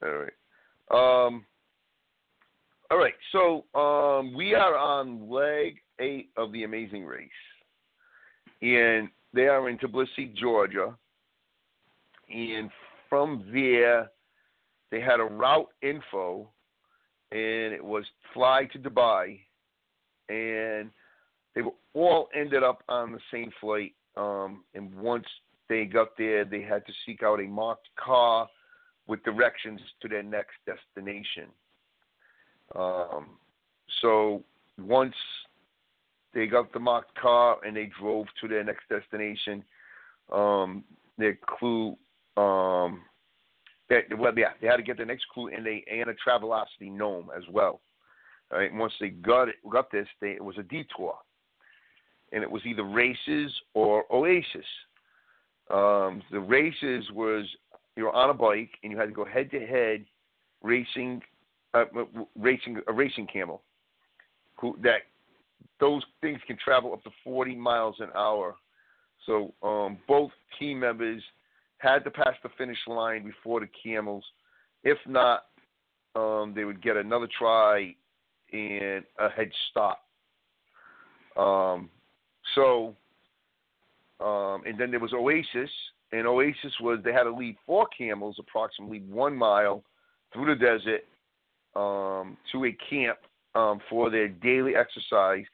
[0.00, 0.08] about.
[0.08, 1.26] All right.
[1.26, 1.44] Um.
[2.90, 3.14] All right.
[3.32, 7.28] So um, we are on leg eight of the Amazing Race,
[8.62, 10.94] and they are in Tbilisi, Georgia.
[12.32, 12.70] And
[13.08, 14.10] from there,
[14.90, 16.48] they had a route info,
[17.32, 19.40] and it was fly to Dubai,
[20.28, 20.90] and
[21.54, 23.94] they were all ended up on the same flight.
[24.16, 25.26] Um, and once
[25.68, 28.48] they got there, they had to seek out a marked car
[29.06, 31.48] with directions to their next destination.
[32.74, 33.38] Um,
[34.02, 34.42] so
[34.78, 35.14] once
[36.34, 39.64] they got the marked car and they drove to their next destination,
[40.32, 40.84] um,
[41.18, 41.96] their crew,
[42.36, 43.02] um,
[43.88, 46.90] they, well, yeah, they had to get their next crew and they and a Travelocity
[46.90, 47.80] gnome as well.
[48.50, 51.14] All right, and once they got it, got this, they, it was a detour,
[52.32, 54.66] and it was either races or Oasis.
[55.68, 57.44] Um, the races was
[57.96, 60.04] you're on a bike and you had to go head to head
[60.62, 61.22] racing,
[61.74, 61.84] uh,
[62.36, 63.62] racing a racing camel,
[64.60, 65.02] who that
[65.80, 68.54] those things can travel up to 40 miles an hour.
[69.26, 71.22] So um, both team members
[71.78, 74.24] had to pass the finish line before the camels.
[74.82, 75.44] If not,
[76.14, 77.94] um, they would get another try
[78.52, 80.02] and a head stop.
[81.36, 81.90] Um,
[82.54, 82.94] so,
[84.20, 85.70] um, and then there was Oasis,
[86.12, 89.82] and Oasis was they had to lead four camels approximately one mile
[90.32, 91.04] through the desert
[91.74, 93.18] um, to a camp
[93.54, 95.44] um, for their daily exercise,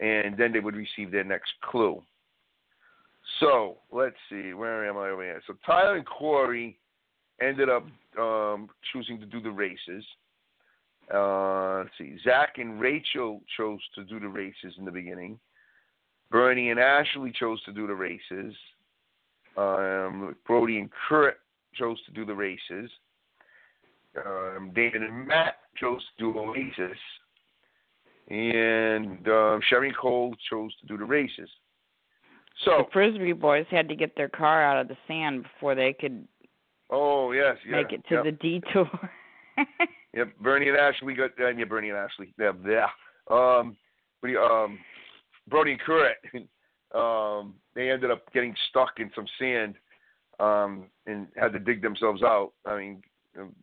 [0.00, 2.02] and then they would receive their next clue.
[3.40, 5.40] So let's see, where am I over here?
[5.46, 6.76] So Tyler and Korey
[7.40, 7.84] ended up
[8.18, 10.04] um, choosing to do the races.
[11.12, 15.38] Uh, let's see, Zach and Rachel chose to do the races in the beginning.
[16.30, 18.54] Burnie and Ashley chose to do the races.
[19.56, 21.38] Um, Brodie and Kurt
[21.74, 22.90] chose to do the races.
[24.26, 26.98] Um, David and Matt chose to do Oasis.
[28.28, 31.48] And um, Sheri Cole chose to do the races.
[32.64, 35.92] So the frisbee boys had to get their car out of the sand before they
[35.92, 36.26] could.
[36.90, 38.24] Oh yes, yeah, make it to yep.
[38.24, 39.10] the detour.
[40.14, 41.30] yep, Burnie and Ashley got.
[41.38, 42.34] Uh, yeah, Burnie and Ashley.
[42.38, 42.86] Yeah, yeah.
[43.30, 43.76] Um,
[44.22, 44.78] but, um,
[45.48, 46.16] Brodie and Kurt.
[46.94, 49.74] um, they ended up getting stuck in some sand,
[50.40, 52.52] um, and had to dig themselves out.
[52.66, 53.02] I mean,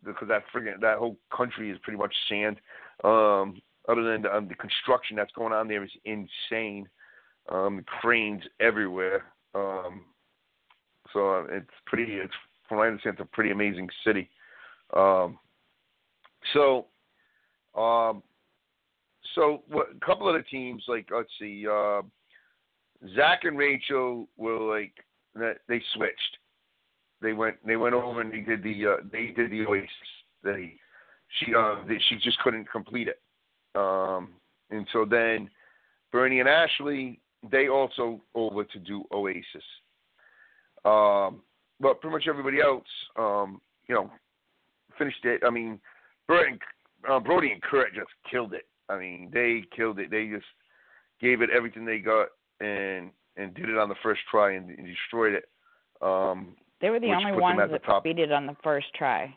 [0.04, 2.56] because that friggin' that whole country is pretty much sand.
[3.04, 6.88] Um, other than the, um, the construction that's going on there is insane
[7.48, 9.24] um, cranes everywhere.
[9.54, 10.04] Um,
[11.12, 12.14] so uh, it's pretty.
[12.14, 12.32] It's
[12.68, 14.28] from what I understand, it's a pretty amazing city.
[14.94, 15.38] Um,
[16.52, 16.86] so,
[17.76, 18.22] um,
[19.34, 22.02] so a couple of the teams, like let's see, uh,
[23.14, 24.92] Zach and Rachel were like
[25.34, 26.38] that they switched.
[27.20, 29.90] They went they went over and they did the uh, they did the Oasis.
[30.42, 30.74] They
[31.38, 33.20] she uh, they, she just couldn't complete it.
[33.74, 34.30] Um,
[34.70, 35.50] and so then
[36.12, 37.20] Burnie and Ashley
[37.50, 39.44] they also over to do Oasis.
[40.84, 41.42] Um,
[41.80, 44.10] but pretty much everybody else, um, you know,
[44.98, 45.42] finished it.
[45.46, 45.78] I mean,
[46.26, 46.58] Brodie,
[47.08, 48.66] uh, Brodie and Kurt just killed it.
[48.88, 50.10] I mean, they killed it.
[50.10, 50.46] They just
[51.20, 52.28] gave it everything they got
[52.60, 55.44] and and did it on the first try and, and destroyed it.
[56.00, 58.04] Um, they were the only ones that top.
[58.04, 59.34] beat it on the first try.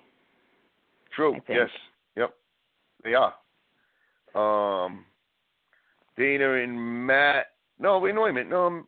[1.15, 1.35] True.
[1.47, 1.69] Yes.
[2.15, 2.33] Yep.
[3.03, 3.33] They are.
[4.35, 5.05] Um,
[6.17, 7.47] Dana and Matt
[7.79, 8.49] no, wait, no, wait a minute.
[8.49, 8.87] No, um,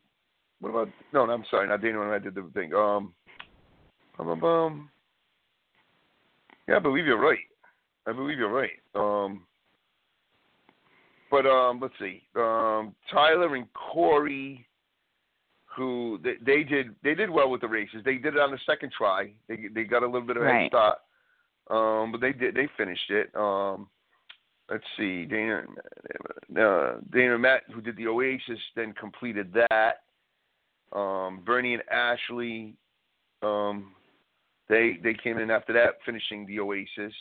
[0.59, 0.89] what about?
[1.13, 2.73] No, no, I'm sorry, not Daniel I did the thing.
[2.73, 3.13] Um,
[4.19, 4.89] um, um,
[6.67, 7.39] yeah, I believe you're right.
[8.07, 8.71] I believe you're right.
[8.95, 9.43] Um,
[11.29, 12.21] but um, let's see.
[12.35, 14.65] Um, Tyler and Korey,
[15.65, 18.01] who they, they did they did well with the races.
[18.03, 19.31] They did it on the second try.
[19.47, 20.61] They they got a little bit of a right.
[20.63, 20.97] head start.
[21.69, 23.29] Um, but they did they finished it.
[23.35, 23.87] Um,
[24.71, 25.63] let's see, Dana,
[26.59, 30.03] uh, Dana Matt, who did the Oasis, then completed that.
[30.97, 32.75] Um, Burnie and Ashley,
[33.43, 33.93] um,
[34.69, 37.13] they they came in after that, finishing the Oasis.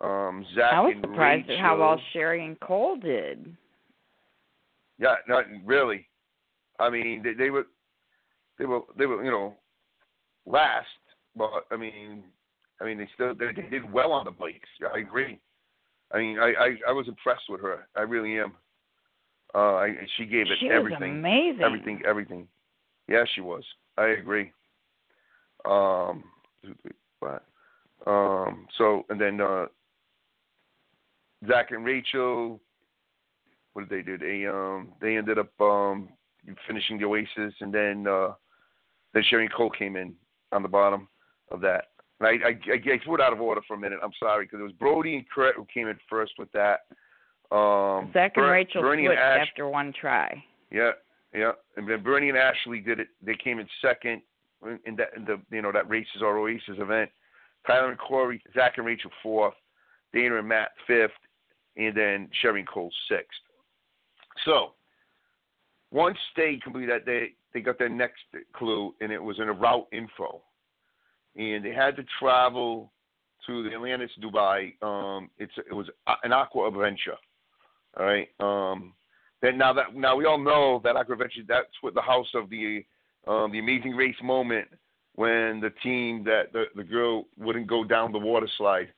[0.00, 3.56] Um, Zach I was and surprised Rachel, at how well Sheri and Cole did.
[4.98, 6.06] Yeah, not really.
[6.78, 7.66] I mean, they, they were,
[8.58, 9.54] they were, they were, you know,
[10.46, 10.86] last,
[11.36, 12.22] but I mean,
[12.80, 14.68] I mean, they still they, they did well on the bikes.
[14.94, 15.40] I agree.
[16.12, 17.86] I mean, I, I I was impressed with her.
[17.96, 18.52] I really am.
[19.54, 21.18] Uh, I, she gave it she everything.
[21.18, 21.62] amazing.
[21.62, 22.48] Everything, everything.
[23.08, 23.64] Yeah, she was.
[23.96, 24.52] I agree.
[25.64, 26.24] Um,
[27.20, 27.44] but,
[28.06, 29.66] um, so and then uh,
[31.46, 32.60] Zach and Rachel,
[33.72, 34.18] what did they do?
[34.18, 36.08] They um they ended up um
[36.66, 38.32] finishing the Oasis, and then uh,
[39.14, 40.14] then Sheri Cole came in
[40.52, 41.08] on the bottom
[41.50, 41.86] of that.
[42.20, 44.00] I, I, I threw it out of order for a minute.
[44.02, 46.80] I'm sorry because it was Brodie and Kurt who came in first with that.
[47.54, 50.42] Um, Zach and Ber- Rachel Burnie switched and Ash- after one try.
[50.70, 50.92] Yeah,
[51.32, 51.52] yeah.
[51.76, 53.08] And then Burnie and Ashley did it.
[53.22, 54.22] They came in second
[54.84, 57.10] in that in the you know that races or Oasis event.
[57.66, 59.54] Tyler and Korey, Zach and Rachel fourth,
[60.12, 61.10] Dana and Matt fifth,
[61.76, 63.38] and then Sheri and Cole sixth.
[64.44, 64.72] So
[65.90, 68.22] once they completed that, they they got their next
[68.54, 70.42] clue, and it was in a route info
[71.36, 72.92] and they had to travel
[73.46, 74.80] to the Atlantis, Dubai.
[74.82, 75.88] Um, it's it was
[76.22, 77.16] an aqua adventure.
[77.98, 78.28] All right.
[78.40, 78.94] Um,
[79.40, 81.42] then now that now we all know that aqua adventure.
[81.46, 82.84] That's what the house of the
[83.26, 84.68] um, the amazing race moment
[85.14, 88.88] when the team that the the girl wouldn't go down the water slide,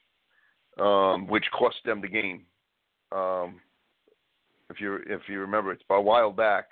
[0.78, 2.43] um, which cost them the game.
[3.12, 3.61] Um,
[4.70, 6.66] if you if you remember, it's a while back.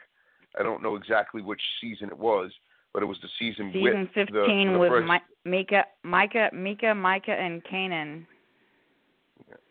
[0.59, 2.51] I don't know exactly which season it was,
[2.95, 6.95] but it was the season, Season with fifteen the with first, Mi- Mika, Micah, Mika,
[6.95, 8.27] Micah, and Kanan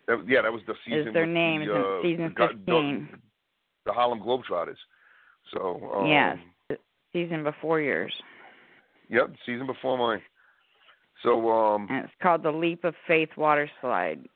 [0.08, 1.10] that- yeah, that was the season.
[1.10, 3.10] is their names the, uh, season the, fifteen.
[3.12, 3.20] The,
[3.86, 4.78] the Harlem Globetrotters.
[5.52, 6.38] So um, Yes.
[7.14, 8.14] Season before yours,
[9.10, 10.22] Yep, season before mine.
[11.24, 14.28] So um, and it's called the Leap of Faith Water Slide.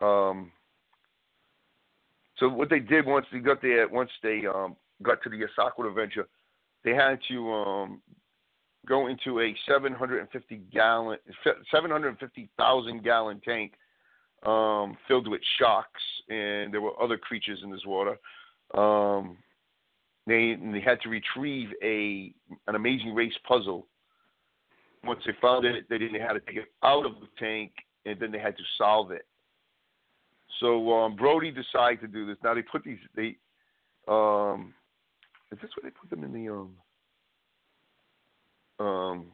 [0.00, 0.50] um,
[2.36, 5.88] so what they did once they got there, once they um got to the Aqua
[5.88, 6.28] Adventure,
[6.84, 8.02] they had to um
[8.86, 11.18] go into a 750 gallon,
[11.70, 13.72] 750,000 gallon tank
[14.46, 18.16] um, filled with sharks, and there were other creatures in this water.
[18.74, 19.36] Um,
[20.26, 22.32] they they had to retrieve a
[22.66, 23.86] an Amazing Race puzzle.
[25.04, 27.72] Once they found it, they didn't know how to take it out of the tank,
[28.06, 29.26] and then they had to solve it.
[30.60, 32.36] So um, Brodie decided to do this.
[32.44, 32.98] Now they put these.
[33.16, 33.36] They
[34.08, 34.74] um,
[35.52, 36.70] is this where they put them in the um
[38.86, 39.26] um.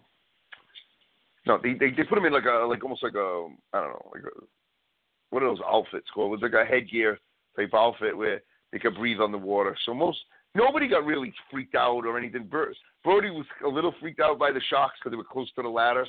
[1.47, 3.91] No, they, they they put them in like a like almost like a I don't
[3.91, 4.45] know like a
[5.31, 6.29] what are those outfits called?
[6.29, 7.19] It was like a headgear
[7.57, 8.41] type outfit where
[8.73, 9.77] they could breathe on the water.
[9.85, 10.19] So most
[10.55, 12.45] nobody got really freaked out or anything.
[12.45, 15.62] Bur- Brodie was a little freaked out by the sharks because they were close to
[15.62, 16.07] the ladder,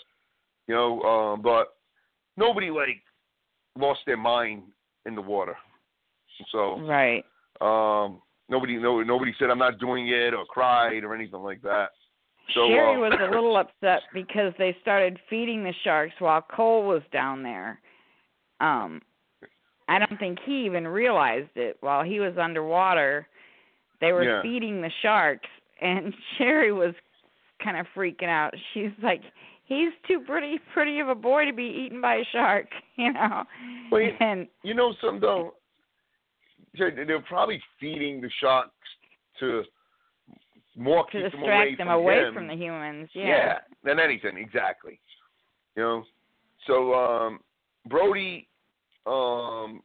[0.68, 1.02] you know.
[1.02, 1.76] Um, but
[2.36, 3.04] nobody like
[3.78, 4.64] lost their mind
[5.06, 5.56] in the water.
[6.52, 7.24] So Right.
[7.62, 11.88] um, nobody no nobody said I'm not doing it or cried or anything like that.
[12.54, 16.88] So Sheri uh, was a little upset because they started feeding the sharks while Cole
[16.88, 17.80] was down there.
[18.62, 19.02] Um,
[19.90, 23.28] I don't think he even realized it while he was underwater.
[24.02, 24.42] They were Yeah.
[24.42, 25.48] feeding the sharks,
[25.82, 26.94] and Sheri was
[27.64, 28.54] kind of freaking out.
[28.74, 29.22] She's like,
[29.66, 33.44] "He's too pretty, pretty of a boy to be eaten by a shark," you know.
[33.92, 35.54] Well, you- and You know something though?
[36.78, 38.72] They're probably feeding the sharks
[39.40, 39.64] to
[40.76, 42.34] more to keep them away them from away him.
[42.34, 43.28] from the humans, yeah.
[43.28, 43.58] yeah.
[43.84, 45.00] than anything, exactly.
[45.76, 46.04] You know,
[46.66, 47.40] so um,
[47.88, 48.48] Brodie,
[49.06, 49.82] um,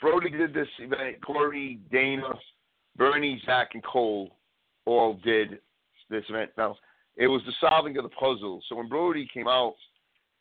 [0.00, 1.16] Brodie did this event.
[1.20, 2.32] Korey, Dana,
[2.96, 4.36] Burnie, Zach, and Cole
[4.86, 5.58] all did
[6.10, 6.50] this event.
[6.56, 6.76] Now,
[7.16, 8.62] it was the solving of the puzzle.
[8.68, 9.74] So when Brody came out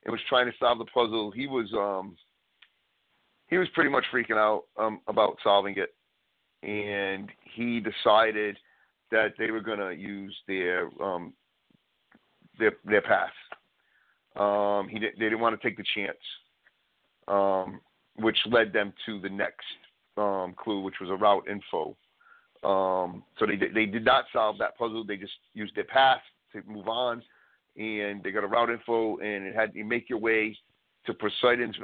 [0.06, 2.16] and was trying to solve the puzzle, he was um,
[3.50, 5.94] he was pretty much freaking out um, about solving it,
[6.68, 8.58] and he decided
[9.12, 11.34] that they were going to use their um,
[12.60, 13.32] their their pass.
[14.36, 16.18] Um, he did, they didn't want to take the chance,
[17.28, 17.82] um,
[18.18, 19.66] which led them to the next
[20.18, 21.98] um, clue, which was a route info.
[22.64, 25.04] Um, so they they did not solve that puzzle.
[25.04, 26.20] They just used their pass
[26.54, 27.24] to move on,
[27.78, 30.56] and they got a route info, and it had you make your way
[31.10, 31.76] to Poseidon's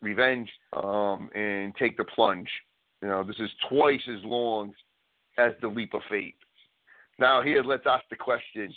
[0.00, 2.48] Revenge um, and take the plunge.
[3.02, 4.72] You know, this is twice as long
[5.38, 6.34] as the Leap of faith.
[7.18, 8.74] Now here, let's ask the question: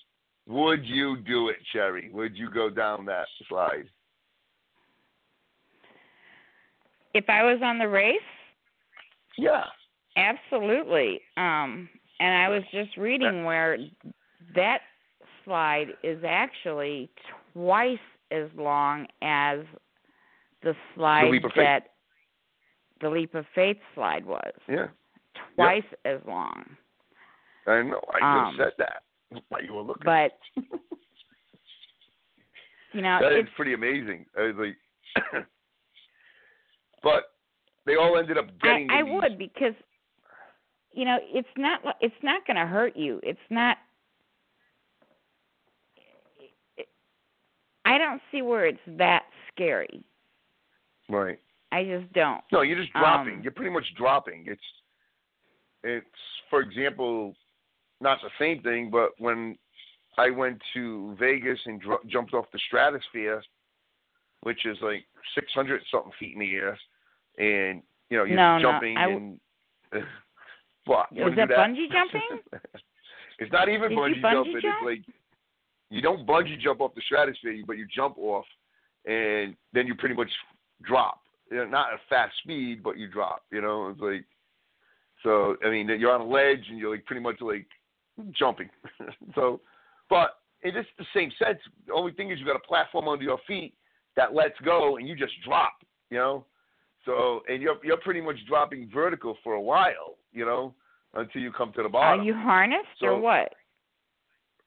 [0.48, 2.10] Would you do it, Cherry?
[2.12, 3.86] Would you go down that slide?
[7.14, 8.18] If I was on the race,
[9.38, 9.64] Yeah.
[10.16, 11.22] Absolutely.
[11.38, 11.90] Um,
[12.20, 13.78] and I was just reading where
[14.56, 14.82] that
[15.44, 17.10] slide is actually
[17.54, 17.98] twice
[18.32, 19.60] as long as
[20.64, 21.88] the slide of that
[23.02, 24.52] the Leap of Faith slide was.
[24.70, 24.88] Yeah.
[25.56, 26.64] Twice as long.
[27.68, 28.02] I know.
[28.14, 29.04] I Um, just said that
[29.50, 30.04] while you were looking.
[30.06, 30.38] But
[32.94, 34.26] you know, that is it's pretty amazing.
[34.38, 34.78] I was like,
[37.04, 37.24] but
[37.86, 38.90] they all ended up getting.
[38.90, 39.74] I these- would because
[40.94, 43.20] you know it's not it's not going to hurt you.
[43.24, 43.78] It's not.
[47.86, 50.04] I don't see where it's that scary.
[51.10, 51.40] Right.
[51.72, 52.42] I just don't.
[52.52, 53.36] No, you're just dropping.
[53.36, 54.46] Um, you're pretty much dropping.
[54.48, 54.62] It's,
[55.84, 56.06] it's
[56.50, 57.36] for example,
[58.00, 59.58] not the same thing, but when
[60.18, 63.42] I went to Vegas and dr- jumped off the stratosphere,
[64.42, 66.78] which is like 600 something feet in the air,
[67.40, 69.38] and you know you're No, no, jumping I w-
[69.94, 70.04] and
[70.86, 71.08] what?
[71.12, 72.22] You Was wanna that bungee jumping?
[73.40, 74.62] it's not even Did bungee bungee jumping.
[74.62, 74.76] jump?
[74.82, 75.16] It's like
[75.90, 78.46] you don't bungee jump off the stratosphere, but you jump off,
[79.06, 80.30] and then you pretty much
[80.86, 81.20] drop.
[81.52, 83.44] You know, not at fast speed, but you drop.
[83.52, 84.26] You know, it's like
[85.24, 85.56] so.
[85.66, 87.68] I mean, you're on a ledge and you're like pretty much like
[88.38, 88.70] jumping.
[89.36, 89.62] so,
[90.10, 91.60] but it is the same sense.
[91.88, 93.74] The only thing is you got a platform under your feet
[94.16, 95.74] that lets go, and you just drop.
[96.10, 96.46] You know,
[97.06, 100.18] so and you're you're pretty much dropping vertical for a while.
[100.32, 100.74] You know,
[101.14, 102.22] until you come to the bottom.
[102.22, 103.54] Are you harnessed So- or what?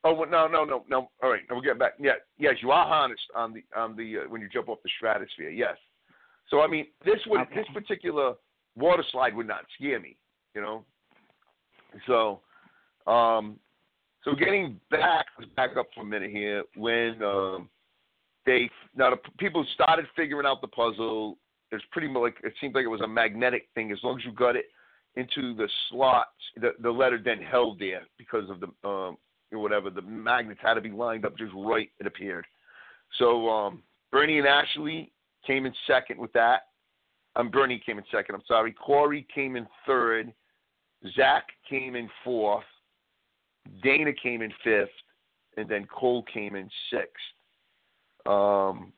[0.05, 1.11] Oh well, no, no, no, no.
[1.21, 1.95] All right, now we'll get back.
[1.99, 4.91] Yeah, yes, you are harnessed on the on the uh, when you jump off the
[4.97, 5.51] stratosphere.
[5.51, 5.77] Yes.
[6.49, 7.57] So I mean, this would Okay.
[7.57, 8.35] this particular
[8.77, 10.17] water slide would not scare me,
[10.55, 10.85] you know.
[12.07, 12.41] So,
[13.07, 13.59] um,
[14.25, 17.69] So getting back back up for a minute here, when um,
[18.45, 21.39] they now the people started figuring out the puzzle.
[21.73, 23.91] It's pretty much like it seemed like it was a magnetic thing.
[23.91, 24.67] As long as you got it
[25.17, 29.17] into the slots, the the letter then held there because of the um,
[29.51, 29.91] whatever.
[29.91, 31.91] The magnets had to be lined up just right.
[31.99, 32.47] It appeared.
[33.19, 33.83] So um,
[34.13, 35.13] Burnie and Ashley
[35.47, 36.63] came in second with that.
[37.37, 38.35] Um, Burnie came in second.
[38.35, 38.75] I'm sorry.
[38.75, 40.33] Korey came in third.
[41.15, 42.65] Zach came in fourth.
[43.83, 44.89] Dana came in fifth,
[45.57, 47.13] and then Cole came in sixth.
[48.27, 48.93] Um,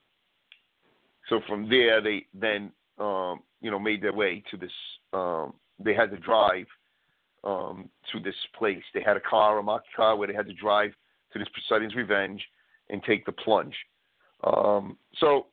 [1.28, 4.72] so from there, they then um, you know made their way to this.
[5.12, 6.66] Um, they had to drive
[7.44, 8.82] um, to this place.
[8.94, 10.92] They had a car, a mock car, where they had to drive
[11.32, 12.42] to this Poseidon's Revenge
[12.90, 13.74] and take the plunge.
[14.44, 15.46] Um, so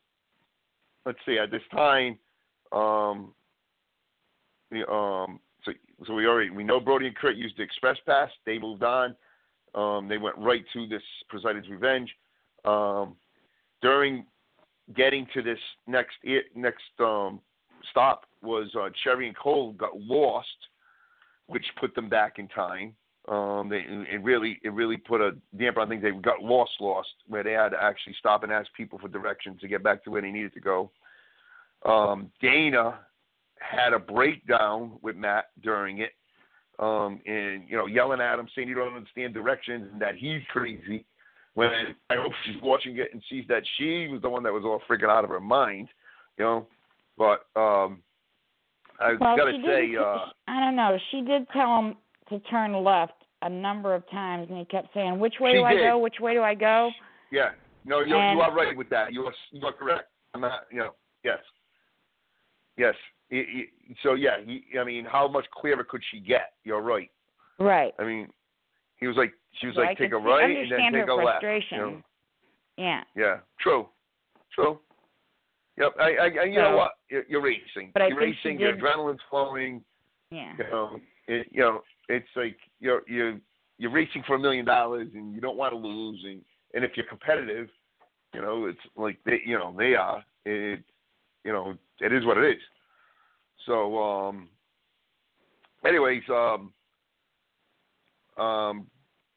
[1.06, 1.38] let's see.
[1.38, 2.18] At this time,
[2.72, 3.34] um,
[4.72, 5.72] the, um, so
[6.06, 8.30] so we already we know Brodie and Kurt used the express pass.
[8.46, 9.16] They moved on.
[9.74, 12.10] Um, they went right to this Poseidon's Revenge.
[12.64, 13.16] Um,
[13.82, 14.26] during
[14.96, 16.16] getting to this next
[16.56, 17.40] next um,
[17.92, 20.48] stop was uh, Sheri and Cole got lost,
[21.48, 22.96] which put them back in time.
[23.28, 26.04] Um, they, it really it really put a damper on things.
[26.04, 29.60] They got lost, lost, where they had to actually stop and ask people for directions
[29.62, 30.92] to get back to where they needed to go.
[31.86, 33.00] Um, Dana
[33.60, 36.12] had a breakdown with Matt during it,
[36.78, 40.42] um, and you know, yelling at him, saying you don't understand directions and that he's
[40.52, 41.04] crazy.
[41.56, 41.70] When
[42.10, 44.82] I hope she's watching it and sees that she was the one that was all
[44.90, 45.88] freaking out of her mind,
[46.38, 46.68] you know.
[47.18, 48.04] But um,
[49.00, 50.98] I well, gotta say, did, uh, I don't know.
[51.12, 51.96] She did tell him
[52.30, 55.64] to turn left a number of times, and he kept saying, "Which way She do
[55.64, 55.98] I go?
[56.00, 56.90] Which way do I go?"
[57.32, 57.52] yeah,
[57.86, 59.14] no, you're, And- you are right with that.
[59.14, 60.10] You are you are correct.
[60.34, 60.92] I'm not, you know,
[61.24, 61.40] yes,
[62.78, 62.96] yes.
[63.30, 66.54] It, it, so yeah, he, I mean, how much clearer could she get?
[66.64, 67.10] You're right.
[67.58, 67.94] Right.
[67.98, 68.28] I mean,
[68.98, 71.14] he was like, she was So like, I take a right and then take a
[71.14, 71.44] left.
[71.44, 72.02] You know?
[72.78, 73.02] Yeah.
[73.16, 73.88] Yeah, true,
[74.54, 74.80] true.
[75.78, 76.92] Yep, I, I, I you know what?
[77.10, 77.92] You're, you're racing.
[77.94, 78.62] But I you're think she racing.
[78.62, 79.82] Your did- adrenaline's flowing.
[80.32, 80.54] Yeah.
[80.58, 83.40] You know, it, you know, it's like you're you're
[83.78, 86.22] you're racing for a million dollars and you don't want to lose.
[86.26, 86.42] And
[86.74, 87.68] and if you're competitive,
[88.34, 90.24] you know, it's like they, you know, they are.
[90.46, 90.84] It,
[91.44, 92.62] you know, it is what it is.
[93.66, 94.50] So, um,
[95.86, 96.74] anyways, um,
[98.44, 98.88] um,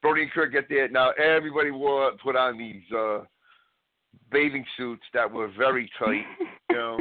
[0.01, 0.87] Brodie and Kurt get there.
[0.89, 3.19] Now everybody wore put on these uh,
[4.31, 6.25] bathing suits that were very tight.
[6.69, 6.99] you know,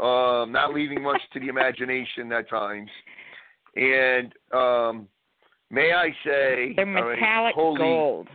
[0.04, 2.90] um, not leaving much to the imagination at times.
[3.76, 5.08] And um,
[5.70, 8.28] may I say, right, metallic holy, gold.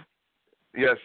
[0.76, 0.98] Yes,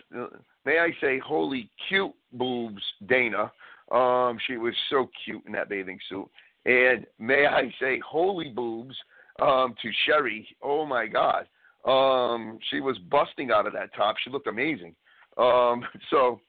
[0.64, 3.50] may I say, holy cute boobs, Dana.
[3.90, 6.28] Um, she was so cute in that bathing suit.
[6.64, 8.94] And may I say, holy boobs
[9.40, 10.46] um, to Sheri.
[10.62, 11.46] Oh my God,
[11.84, 14.16] um, she was busting out of that top.
[14.22, 14.94] She looked amazing.
[15.36, 16.40] Um, so,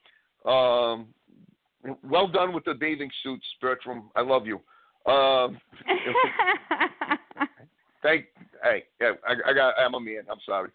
[0.49, 1.07] um,
[2.03, 4.09] well done with the bathing suits, Bertram.
[4.15, 4.61] I love you.
[5.11, 5.59] Um,
[8.03, 8.25] thank.
[8.61, 9.73] Hey, yeah, I, I got.
[9.79, 10.23] I'm a man.
[10.29, 10.69] I'm sorry.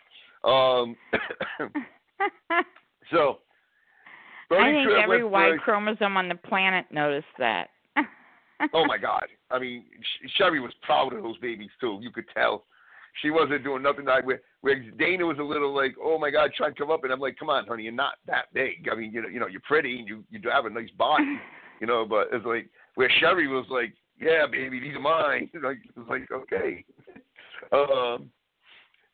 [0.45, 0.97] Um,
[3.13, 3.39] so,
[4.51, 7.69] I think every Y chromosome on the planet noticed that.
[8.75, 9.25] Oh my God!
[9.53, 9.85] I mean,
[10.37, 12.01] Sheri was proud of those babies too.
[12.03, 12.65] You could tell
[13.23, 16.51] she wasn't doing nothing like where where Dana was a little like, oh my God,
[16.57, 18.89] trying to come up, and I'm like, come on, honey, you're not that big.
[18.91, 20.91] I mean, you know, you know, you're pretty, and you you do have a nice
[20.97, 21.39] body,
[21.81, 25.51] you know, but it's like where Sheri was like, yeah, baby, these are mine.
[25.63, 26.85] Like it was like okay.
[27.73, 28.31] Um,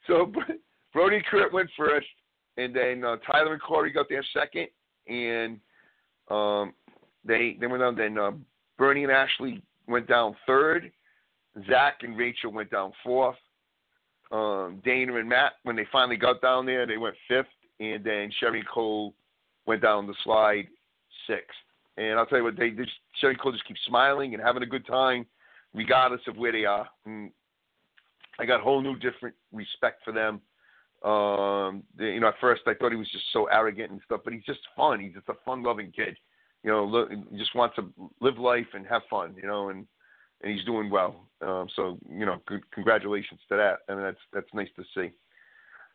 [0.06, 0.32] so
[0.92, 2.06] Brodie Kurt went first,
[2.56, 4.68] and then uh, Tyler and Korey got there second,
[5.08, 5.58] and
[6.30, 6.72] um,
[7.24, 7.96] they they went on.
[7.96, 8.32] Then uh,
[8.78, 10.90] Burnie and Ashley went down third.
[11.68, 13.36] Zach and Rachel went down fourth.
[14.32, 17.46] Um, Dana and Matt, when they finally got down there, they went fifth,
[17.78, 19.14] and then Sheri Cole
[19.66, 20.66] went down the slide
[21.26, 21.56] sixth.
[21.96, 22.90] And I'll tell you what, they just
[23.22, 25.26] Sheri Cole just keeps smiling and having a good time,
[25.74, 26.88] regardless of where they are.
[27.06, 27.30] And
[28.38, 30.40] I got a whole new different respect for them.
[31.08, 34.32] Um, you know, at first I thought he was just so arrogant and stuff, but
[34.32, 35.00] he's just fun.
[35.00, 36.16] He's just a fun-loving kid.
[36.62, 39.34] You know, look, just wants to live life and have fun.
[39.36, 39.86] You know, and
[40.42, 41.26] and he's doing well.
[41.40, 42.40] Um, so you know,
[42.72, 45.12] congratulations to that, and that's that's nice to see.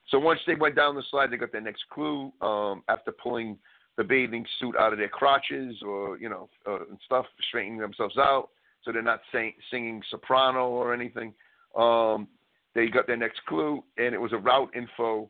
[0.09, 3.57] So once they went down the slide, they got their next clue um, after pulling
[3.97, 8.17] the bathing suit out of their crotches or you know uh, and stuff, straightening themselves
[8.17, 8.49] out,
[8.83, 11.33] so they're not sing, singing soprano or anything.
[11.79, 12.27] Um,
[12.75, 15.29] they got their next clue, and it was a route info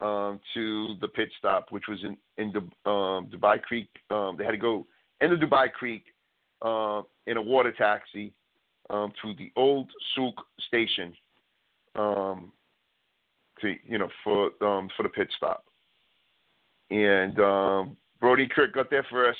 [0.00, 3.88] um, to the pit stop, which was in in Du- um, Dubai Creek.
[4.10, 4.86] Um, they had to go
[5.20, 6.04] into Dubai Creek
[6.62, 8.32] uh, in a water taxi
[8.90, 10.34] um, to the old Souk
[10.68, 11.12] station
[11.94, 12.52] um,
[13.60, 15.64] to you know for um for the pit stop.
[16.90, 19.38] And um Brodie Kurt got there first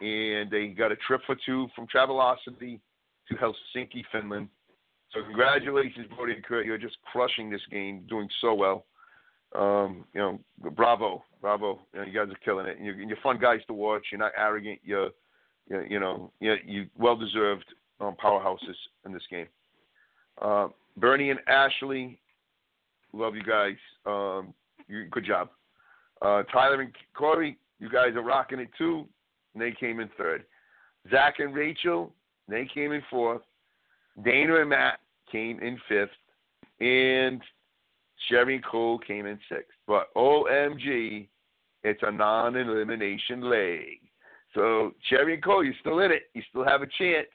[0.00, 2.80] and they got a trip for two from Travelocity
[3.28, 4.48] to Helsinki, Finland.
[5.12, 6.66] So congratulations, Brodie and Kurt.
[6.66, 8.84] You're just crushing this game, doing so well.
[9.56, 10.38] Um, you know,
[10.70, 11.80] bravo, bravo.
[11.92, 12.78] You, know, you guys are killing it.
[12.80, 14.06] You're, you're fun guys to watch.
[14.12, 14.78] You're not arrogant.
[14.84, 15.10] You're,
[15.68, 17.64] you're you know, you're, you well deserved
[18.00, 19.46] um, powerhouses in this game.
[20.40, 22.20] Uh, Burnie and Ashley,
[23.12, 23.76] love you guys.
[24.06, 24.54] Um,
[24.86, 25.50] you, good job.
[26.22, 29.06] Uh, Tyler and Korey, you guys are rocking it too.
[29.54, 30.44] And they came in third.
[31.10, 32.12] Zach and Rachel,
[32.48, 33.42] they came in fourth.
[34.24, 35.00] Dana and Matt
[35.30, 36.10] came in fifth.
[36.80, 37.42] And
[38.30, 39.76] Sheri and Cole came in sixth.
[39.86, 41.28] But OMG,
[41.82, 44.00] it's a non elimination leg.
[44.54, 46.24] So, Sheri and Cole, you're still in it.
[46.34, 47.28] You still have a chance.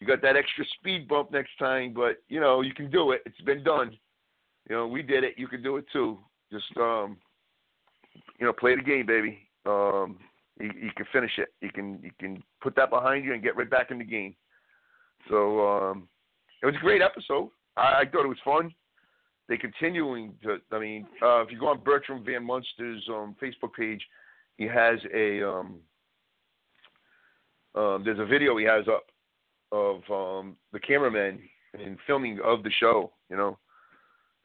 [0.00, 3.22] You got that extra speed bump next time, but you know you can do it.
[3.24, 3.96] It's been done.
[4.68, 5.34] You know we did it.
[5.36, 6.18] You can do it too.
[6.50, 7.16] Just um,
[8.38, 9.38] you know, play the game, baby.
[9.64, 10.18] Um,
[10.60, 11.52] you, you can finish it.
[11.60, 14.34] You can you can put that behind you and get right back in the game.
[15.28, 16.08] So um,
[16.62, 17.50] it was a great episode.
[17.76, 18.72] I, I thought it was fun.
[19.48, 20.58] They continuing to.
[20.70, 24.00] I mean, uh, if you go on Bertram Van Munster's um, Facebook page,
[24.56, 25.80] he has a um,
[27.74, 29.06] um, there's a video he has up
[29.72, 31.40] of um, the cameramen
[31.72, 33.58] and filming of the show, you know,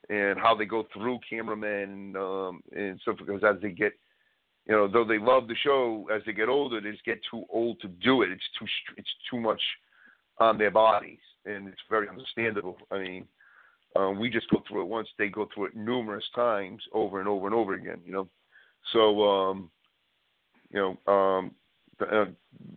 [0.09, 3.91] and how they go through cameramen um, and stuff because as they get,
[4.65, 7.43] you know, though they love the show, as they get older, they just get too
[7.49, 8.31] old to do it.
[8.31, 8.65] It's too
[8.95, 9.61] it's too much
[10.39, 12.77] on their bodies, and it's very understandable.
[12.91, 13.27] I mean,
[13.95, 17.27] um, we just go through it once; they go through it numerous times, over and
[17.27, 17.99] over and over again.
[18.05, 18.29] You know,
[18.93, 19.71] so um,
[20.71, 21.51] you know, um,
[21.99, 22.25] uh,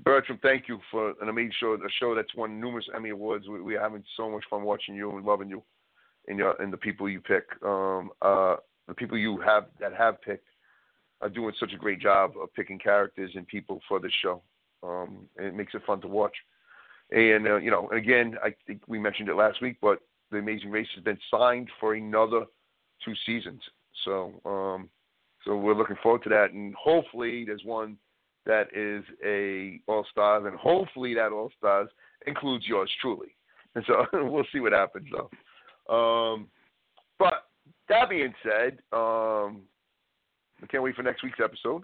[0.05, 3.49] Bertram, thank you for an amazing show, a show that's won numerous Emmy awards.
[3.49, 5.62] We, we're having so much fun watching you and loving you,
[6.29, 7.45] and your and the people you pick.
[7.62, 8.57] Um, uh,
[8.89, 10.49] the people you have that have picked
[11.21, 14.43] are doing such a great job of picking characters and people for this show.
[14.83, 16.35] Um, it makes it fun to watch.
[17.13, 20.01] And uh, you know, again, I think we mentioned it last week, but
[20.31, 22.45] the Amazing Race has been signed for another
[23.05, 23.61] two seasons.
[24.05, 24.89] So, um,
[25.45, 27.97] so we're looking forward to that, and hopefully, there's one
[28.47, 31.89] that is a All Stars, and hopefully that All Stars
[32.27, 33.35] includes yours truly.
[33.75, 35.95] And so we'll see what happens though.
[35.95, 36.49] Um,
[37.19, 37.47] but
[37.89, 39.63] that being said, um,
[40.63, 41.83] I can't wait for next week's episode.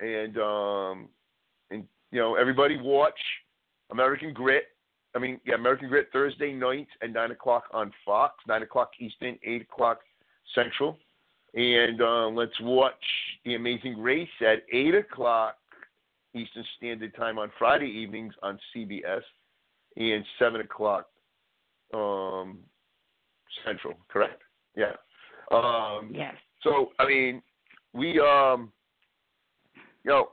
[0.00, 1.08] And um,
[1.70, 3.18] and you know everybody watch
[3.92, 4.64] American Grit.
[5.14, 9.38] I mean, yeah, American Grit Thursday night at nine o'clock on Fox, nine o'clock Eastern,
[9.44, 10.00] eight o'clock
[10.54, 10.98] Central.
[11.54, 12.94] And uh, let's watch
[13.44, 15.56] The Amazing Race at 8 o'clock
[16.34, 19.20] Eastern Standard Time on Friday evenings on CBS
[19.96, 21.08] and 7 o'clock
[21.92, 22.58] um,
[23.66, 24.40] Central, correct?
[24.76, 24.92] Yeah.
[25.50, 26.34] Um, yes.
[26.62, 27.42] So, I mean,
[27.92, 28.72] we, um,
[30.04, 30.28] you know,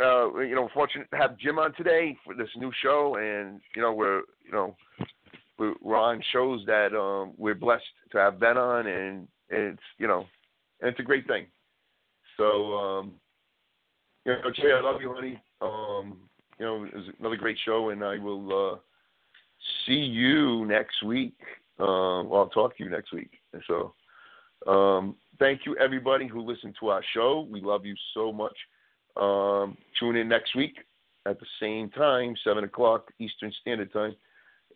[0.00, 3.82] uh, you know, fortunate to have Jim on today for this new show, and you
[3.82, 4.76] know, we're, you know,
[5.58, 10.26] we're on shows that um, we're blessed to have Ben on, and it's you know,
[10.80, 11.46] it's a great thing.
[12.36, 13.12] So um,
[14.24, 15.40] you know, Jay, I love you, honey.
[15.60, 16.18] Um,
[16.58, 18.78] you know, it was another great show, and I will uh,
[19.86, 21.36] see you next week.
[21.78, 23.30] Uh, well, I'll talk to you next week.
[23.66, 23.94] So,
[24.66, 27.46] um, thank you everybody who listened to our show.
[27.50, 28.56] We love you so much.
[29.16, 30.76] Um, tune in next week
[31.26, 34.14] at the same time, seven o'clock Eastern Standard Time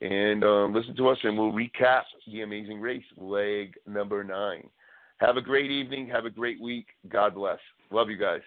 [0.00, 4.68] and um, listen to us, and we'll recap the Amazing Race, leg number nine.
[5.18, 6.08] Have a great evening.
[6.08, 6.86] Have a great week.
[7.08, 7.58] God bless.
[7.90, 8.40] Love you guys.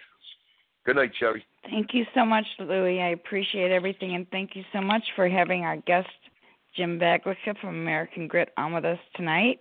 [0.86, 1.44] Good night, Sherry.
[1.64, 3.00] Thank you so much, Louie.
[3.00, 6.08] I appreciate everything, and thank you so much for having our guest
[6.74, 9.60] Jim Vaglica from American Grit on with us tonight.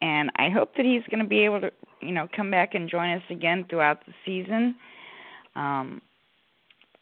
[0.00, 1.70] And I hope that he's going to be able to,
[2.00, 4.74] you know, come back and join us again throughout the season,
[5.56, 6.00] um,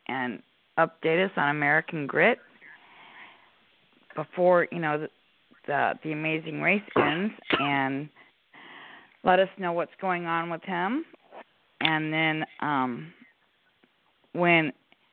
[0.08, 0.42] and
[0.78, 2.38] update us on American Grit
[4.14, 5.08] before you know the,
[5.66, 8.08] the the amazing race ends and
[9.24, 11.04] let us know what's going on with him
[11.80, 13.12] and then um
[14.32, 14.72] when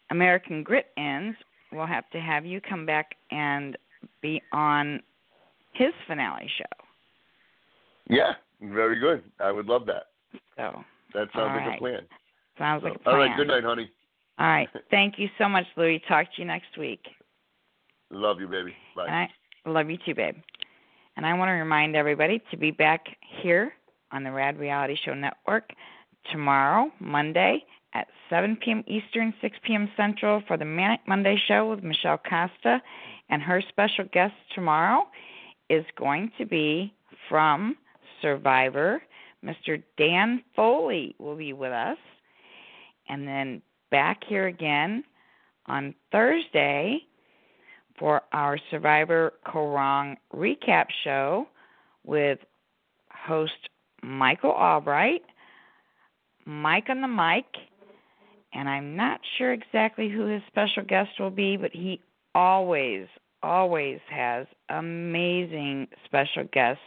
[0.09, 1.37] American Grit ends
[1.73, 3.77] we'll have to have you come back and
[4.21, 5.01] be on
[5.73, 6.85] his finale show.
[8.09, 9.23] Yeah, very good.
[9.39, 10.07] I would love that.
[10.55, 10.83] So
[11.13, 11.75] that sounds like right.
[11.75, 11.99] a plan.
[12.57, 13.15] Sounds like a plan.
[13.15, 13.89] all right, good night, honey.
[14.39, 14.69] All right.
[14.91, 16.01] Thank you so much, Louie.
[16.07, 17.01] Talk to you next week.
[18.11, 18.73] Love you, baby.
[18.95, 19.07] Bye.
[19.07, 19.29] And
[19.65, 20.35] I love you too, babe.
[21.15, 23.05] And I want to remind everybody to be back
[23.41, 23.73] here
[24.11, 25.69] on the Rad Reality Show Network
[26.31, 27.63] tomorrow, Monday,
[27.93, 28.83] at 7 p.m.
[28.87, 29.89] Eastern, 6 p.m.
[29.95, 32.81] Central for the Manic Monday Show with Michelle Costa.
[33.29, 35.03] And her special guest tomorrow
[35.69, 36.93] is going to be
[37.29, 37.75] from
[38.21, 39.01] Survivor.
[39.43, 39.81] Mr.
[39.97, 41.97] Dan Foley will be with us.
[43.09, 43.61] And then
[43.91, 45.03] back here again
[45.67, 46.99] on Thursday
[47.97, 51.47] for our Survivor Kaôh Rōng recap show
[52.03, 52.39] with
[53.11, 53.53] host
[54.01, 55.21] Michael Albright,
[56.45, 57.45] Mike on the mic,
[58.53, 62.01] and I'm not sure exactly who his special guest will be, but he
[62.35, 63.07] always,
[63.41, 66.83] always has amazing special guests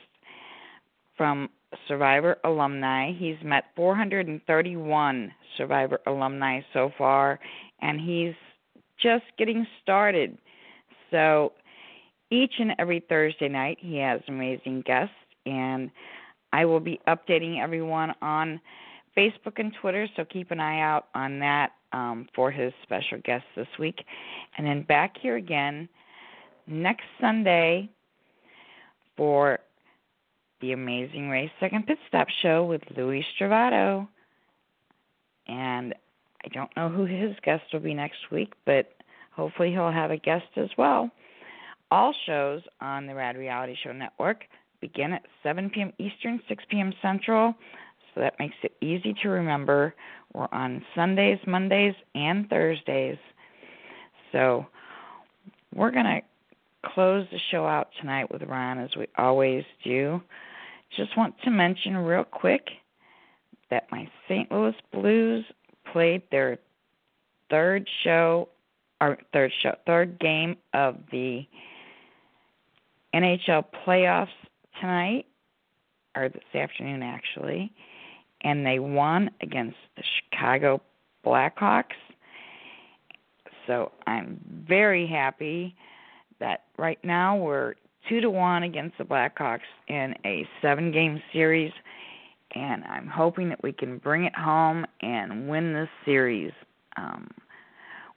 [1.17, 1.49] from
[1.89, 3.13] Survivor alumni.
[3.13, 7.39] He's met 431 Survivor alumni so far,
[7.81, 8.35] and he's
[9.01, 10.39] just getting started.
[11.11, 11.53] So
[12.31, 15.91] each and every Thursday night, he has amazing guests, and
[16.53, 18.61] I will be updating everyone on
[19.17, 23.47] Facebook and Twitter, so keep an eye out on that um, for his special guests
[23.57, 24.05] this week.
[24.59, 25.89] And then back here again
[26.67, 27.89] next Sunday
[29.17, 29.61] for
[30.61, 34.09] the Amazing Race Second Pit Stop Show with Louis Stravato.
[35.47, 35.95] And
[36.45, 38.93] I don't know who his guest will be next week, but
[39.33, 41.11] hopefully he'll have a guest as well.
[41.91, 44.45] All shows on the Rad Reality Show Network
[44.81, 45.93] begin at 7 p.m.
[45.99, 46.93] Eastern, 6 p.m.
[47.01, 47.55] Central,
[48.15, 49.95] so that makes it easy to remember.
[50.33, 53.19] We're on Sundays, Mondays, and Thursdays.
[54.33, 54.67] So
[55.75, 56.21] we're going to
[56.95, 60.21] close the show out tonight with Ron as we always do.
[60.97, 62.69] Just want to mention real quick
[63.71, 64.51] that my St.
[64.51, 65.45] Louis Blues
[65.93, 66.59] played their
[67.51, 68.49] third show
[69.01, 71.47] or third show third game of the
[73.15, 74.29] NHL playoffs
[74.81, 75.27] tonight
[76.17, 77.73] or this afternoon actually
[78.43, 80.81] and they won against the Chicago
[81.25, 81.97] Blackhawks.
[83.67, 85.75] So I'm very happy
[86.41, 87.75] that right now we're
[88.09, 91.73] two to one against the Blackhawks in a seven game series
[92.57, 96.53] and I'm hoping that we can bring it home and win this series.
[96.97, 97.29] Um,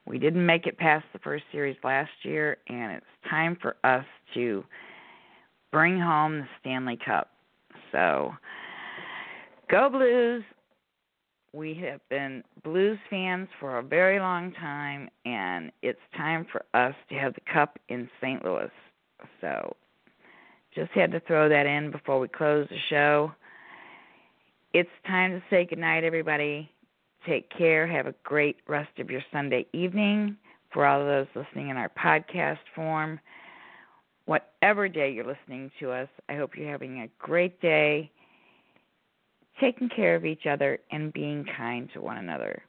[0.06, 4.06] we didn't make it past the first series last year, and it's time for us
[4.36, 4.64] to
[5.72, 7.30] bring home the Stanley Cup.
[7.92, 8.34] So,
[9.70, 10.44] go Blues!
[11.52, 16.94] We have been Blues fans for a very long time, and it's time for us
[17.10, 18.44] to have the cup in St.
[18.46, 18.70] Louis.
[19.42, 19.76] So,
[20.76, 23.32] just had to throw that in before we close the show.
[24.74, 26.70] It's time to say goodnight, everybody.
[27.26, 27.88] Take care.
[27.88, 30.38] Have a great rest of your Sunday evening.
[30.72, 33.20] For all of those listening in our podcast form,
[34.26, 38.12] whatever day you're listening to us, I hope you're having a great day,
[39.60, 42.62] taking care of each other, and being kind to one another.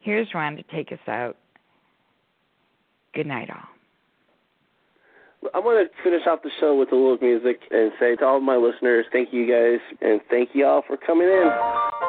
[0.00, 1.36] Here's Ron to take us out.
[3.14, 3.68] Good night, all.
[5.54, 8.38] I want to finish off the show with a little music and say to all
[8.38, 12.05] of my listeners, thank you guys, and thank you all for coming in.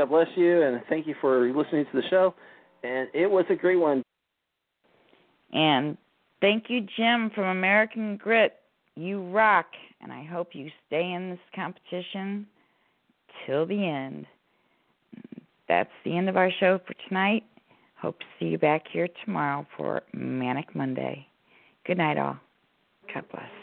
[0.00, 2.34] God bless you, and thank you for listening to the show.
[2.82, 4.02] And it was a great one.
[5.52, 5.98] And
[6.40, 8.54] thank you, Jim from American Grit.
[8.96, 9.66] You rock,
[10.00, 12.46] and I hope you stay in this competition
[13.46, 14.24] till the end.
[15.68, 17.44] That's the end of our show for tonight.
[18.00, 21.26] Hope to see you back here tomorrow for Manic Monday.
[21.86, 22.38] Good night, all.
[23.12, 23.59] God bless.